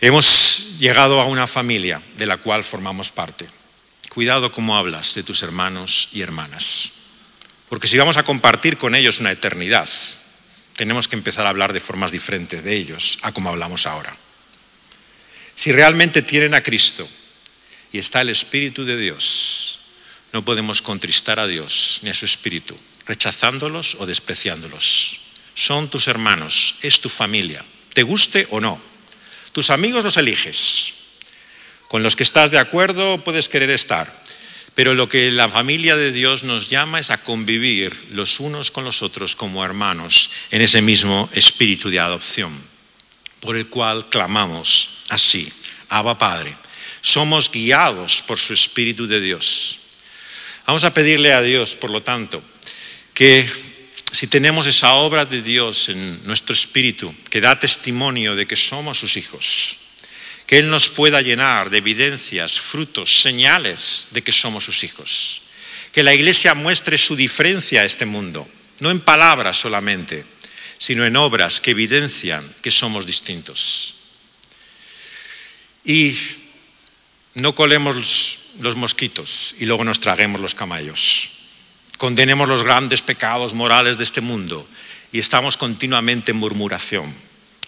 [0.00, 3.48] Hemos llegado a una familia de la cual formamos parte.
[4.10, 6.92] Cuidado cómo hablas de tus hermanos y hermanas.
[7.68, 9.88] Porque si vamos a compartir con ellos una eternidad,
[10.76, 14.16] tenemos que empezar a hablar de formas diferentes de ellos a como hablamos ahora.
[15.56, 17.08] Si realmente tienen a Cristo
[17.92, 19.80] y está el Espíritu de Dios,
[20.32, 25.23] no podemos contristar a Dios ni a su Espíritu, rechazándolos o despreciándolos.
[25.54, 28.80] Son tus hermanos, es tu familia, te guste o no.
[29.52, 30.94] Tus amigos los eliges.
[31.88, 34.24] Con los que estás de acuerdo puedes querer estar.
[34.74, 38.84] Pero lo que la familia de Dios nos llama es a convivir los unos con
[38.84, 42.60] los otros como hermanos en ese mismo espíritu de adopción,
[43.38, 45.52] por el cual clamamos así,
[45.88, 46.56] Abba Padre.
[47.00, 49.78] Somos guiados por su Espíritu de Dios.
[50.66, 52.42] Vamos a pedirle a Dios, por lo tanto,
[53.12, 53.48] que
[54.14, 59.02] si tenemos esa obra de Dios en nuestro espíritu que da testimonio de que somos
[59.02, 59.74] sus hijos,
[60.46, 65.42] que Él nos pueda llenar de evidencias, frutos, señales de que somos sus hijos,
[65.90, 68.46] que la Iglesia muestre su diferencia a este mundo,
[68.78, 70.24] no en palabras solamente,
[70.78, 73.94] sino en obras que evidencian que somos distintos.
[75.84, 76.14] Y
[77.34, 81.34] no colemos los mosquitos y luego nos traguemos los camallos
[81.98, 84.66] condenemos los grandes pecados morales de este mundo
[85.12, 87.14] y estamos continuamente en murmuración,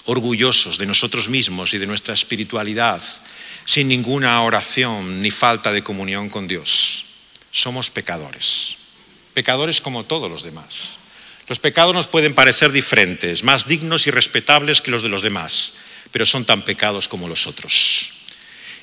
[0.06, 3.02] orgullosos de nosotros mismos y de nuestra espiritualidad,
[3.64, 7.04] sin ninguna oración ni falta de comunión con Dios.
[7.50, 8.76] Somos pecadores,
[9.34, 10.96] pecadores como todos los demás.
[11.48, 15.74] Los pecados nos pueden parecer diferentes, más dignos y respetables que los de los demás,
[16.10, 18.15] pero son tan pecados como los otros.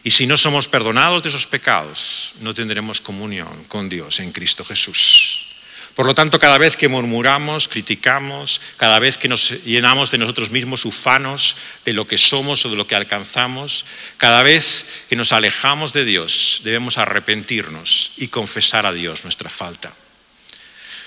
[0.04, 4.66] Y si no somos perdonados de esos pecados, no tendremos comunión con Dios en Cristo
[4.66, 5.54] Jesús.
[5.95, 10.49] Por lo tanto, cada vez que murmuramos, criticamos, cada vez que nos llenamos de nosotros
[10.49, 13.86] mismos ufanos de lo que somos o de lo que alcanzamos,
[14.18, 19.93] cada vez que nos alejamos de Dios, debemos arrepentirnos y confesar a Dios nuestra falta.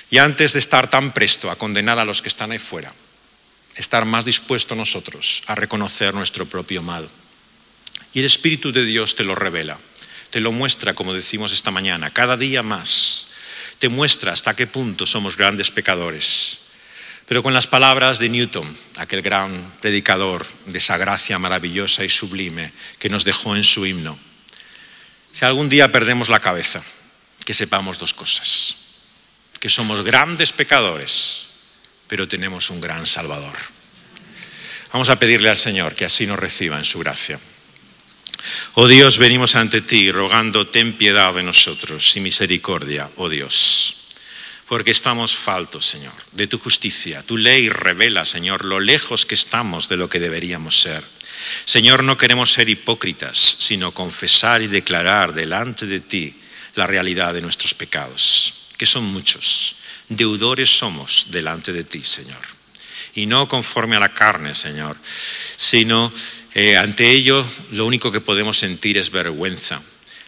[0.08, 2.94] Y antes de estar tan presto a condenar a los que están ahí fuera,
[3.74, 7.08] estar más dispuesto nosotros a reconocer nuestro propio mal.
[8.16, 9.78] Y el Espíritu de Dios te lo revela,
[10.30, 13.28] te lo muestra, como decimos esta mañana, cada día más.
[13.78, 16.60] Te muestra hasta qué punto somos grandes pecadores.
[17.26, 22.72] Pero con las palabras de Newton, aquel gran predicador de esa gracia maravillosa y sublime
[22.98, 24.18] que nos dejó en su himno,
[25.34, 26.82] si algún día perdemos la cabeza,
[27.44, 28.76] que sepamos dos cosas.
[29.60, 31.48] que somos grandes pecadores,
[32.08, 33.56] pero tenemos un gran Salvador.
[34.90, 37.38] Vamos a pedirle al Señor que así nos reciba en su gracia.
[38.74, 43.96] Oh Dios, venimos ante ti rogando, ten piedad de nosotros y misericordia, oh Dios
[44.66, 47.22] porque estamos faltos, Señor, de tu justicia.
[47.22, 51.04] Tu ley revela, Señor, lo lejos que estamos de lo que deberíamos ser.
[51.64, 56.34] Señor, no queremos ser hipócritas, sino confesar y declarar delante de ti
[56.74, 59.76] la realidad de nuestros pecados, que son muchos.
[60.08, 62.55] Deudores somos delante de ti, Señor.
[63.16, 64.96] Y no conforme a la carne, Señor,
[65.56, 66.12] sino
[66.54, 69.82] eh, ante ello lo único que podemos sentir es vergüenza.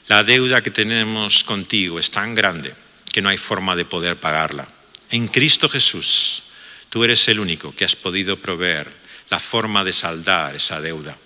[0.08, 2.74] La deuda que tenemos contigo es tan grande
[3.12, 4.66] que no hay forma de poder pagarla.
[5.10, 6.44] En Cristo Jesús,
[6.88, 8.90] tú eres el único que has podido proveer
[9.28, 11.16] la forma de saldar esa deuda.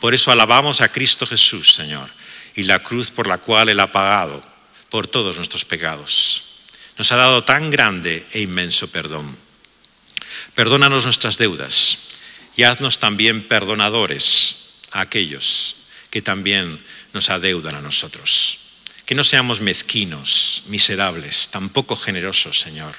[0.00, 2.10] Por eso alabamos a Cristo Jesús, Señor,
[2.56, 4.42] y la cruz por la cual Él ha pagado
[4.88, 6.42] por todos nuestros pecados.
[6.98, 9.49] Nos ha dado tan grande e inmenso perdón.
[10.60, 11.96] Perdónanos nuestras deudas
[12.54, 15.76] y haznos también perdonadores a aquellos
[16.10, 16.84] que también
[17.14, 18.58] nos adeudan a nosotros.
[19.06, 22.94] Que no seamos mezquinos, miserables, tampoco generosos, Señor.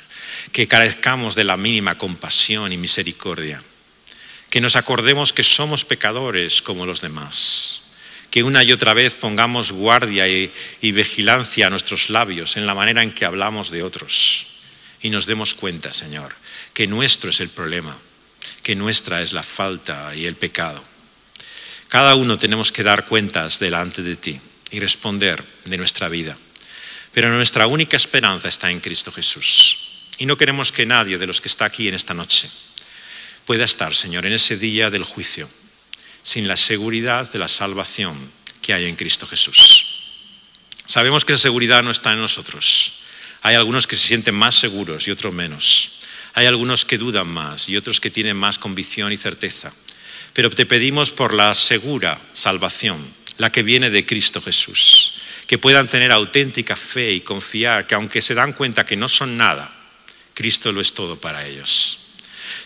[0.51, 3.61] Que carezcamos de la mínima compasión y misericordia.
[4.49, 7.83] Que nos acordemos que somos pecadores como los demás.
[8.31, 10.51] Que una y otra vez pongamos guardia y,
[10.81, 14.47] y vigilancia a nuestros labios en la manera en que hablamos de otros.
[15.03, 16.40] Y nos demos cuenta, Señor,
[16.81, 17.95] que nuestro es el problema,
[18.63, 20.83] que nuestra es la falta y el pecado.
[21.87, 26.35] Cada uno tenemos que dar cuentas delante de ti y responder de nuestra vida.
[27.13, 29.77] Pero nuestra única esperanza está en Cristo Jesús.
[30.17, 32.49] Y no queremos que nadie de los que está aquí en esta noche
[33.45, 35.47] pueda estar, Señor, en ese día del juicio,
[36.23, 39.85] sin la seguridad de la salvación que hay en Cristo Jesús.
[40.87, 42.93] Sabemos que esa seguridad no está en nosotros.
[43.43, 46.00] Hay algunos que se sienten más seguros y otros menos.
[46.33, 49.73] Hay algunos que dudan más y otros que tienen más convicción y certeza.
[50.33, 55.13] Pero te pedimos por la segura salvación la que viene de Cristo Jesús.
[55.47, 59.35] Que puedan tener auténtica fe y confiar que aunque se dan cuenta que no son
[59.35, 59.75] nada,
[60.33, 61.97] Cristo lo es todo para ellos.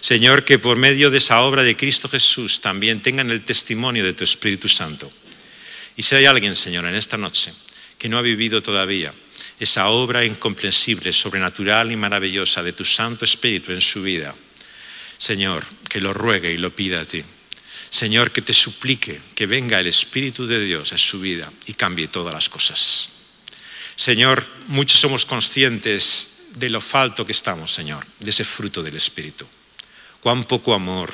[0.01, 4.13] Señor, que por medio de esa obra de Cristo Jesús también tengan el testimonio de
[4.13, 5.11] tu Espíritu Santo.
[5.97, 7.53] Y si hay alguien, Señor, en esta noche
[7.97, 9.13] que no ha vivido todavía
[9.59, 14.35] esa obra incomprensible, sobrenatural y maravillosa de tu Santo Espíritu en su vida,
[15.17, 17.23] Señor, que lo ruegue y lo pida a ti.
[17.89, 22.09] Señor, que te suplique que venga el Espíritu de Dios en su vida y cambie
[22.09, 23.09] todas las cosas.
[23.95, 29.45] Señor, muchos somos conscientes de lo falto que estamos, Señor, de ese fruto del Espíritu.
[30.19, 31.13] Cuán poco amor,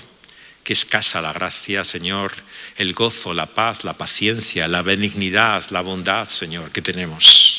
[0.64, 2.34] qué escasa la gracia, Señor,
[2.78, 7.51] el gozo, la paz, la paciencia, la benignidad, la bondad, Señor, que tenemos.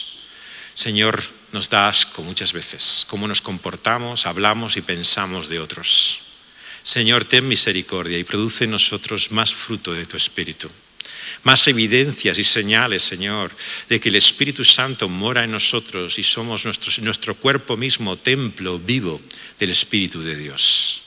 [0.74, 6.20] Señor, nos da asco muchas veces cómo nos comportamos, hablamos y pensamos de otros.
[6.82, 10.68] Señor, ten misericordia y produce en nosotros más fruto de tu Espíritu.
[11.44, 13.52] Más evidencias y señales, Señor,
[13.88, 18.78] de que el Espíritu Santo mora en nosotros y somos nuestro, nuestro cuerpo mismo templo
[18.78, 19.20] vivo
[19.58, 21.02] del Espíritu de Dios.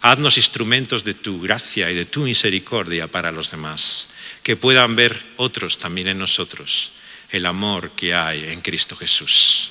[0.00, 4.08] Haznos instrumentos de tu gracia y de tu misericordia para los demás,
[4.42, 6.92] que puedan ver otros también en nosotros
[7.30, 9.70] el amor que hay en Cristo Jesús.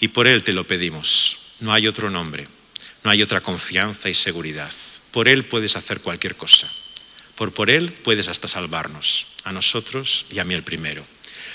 [0.00, 1.38] Y por Él te lo pedimos.
[1.60, 2.48] No hay otro nombre
[3.06, 4.72] no hay otra confianza y seguridad.
[5.12, 6.68] Por Él puedes hacer cualquier cosa.
[7.36, 11.06] Por, por Él puedes hasta salvarnos, a nosotros y a mí el primero.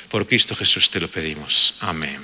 [0.10, 1.74] Por Cristo Jesús te lo pedimos.
[1.82, 2.22] Amén.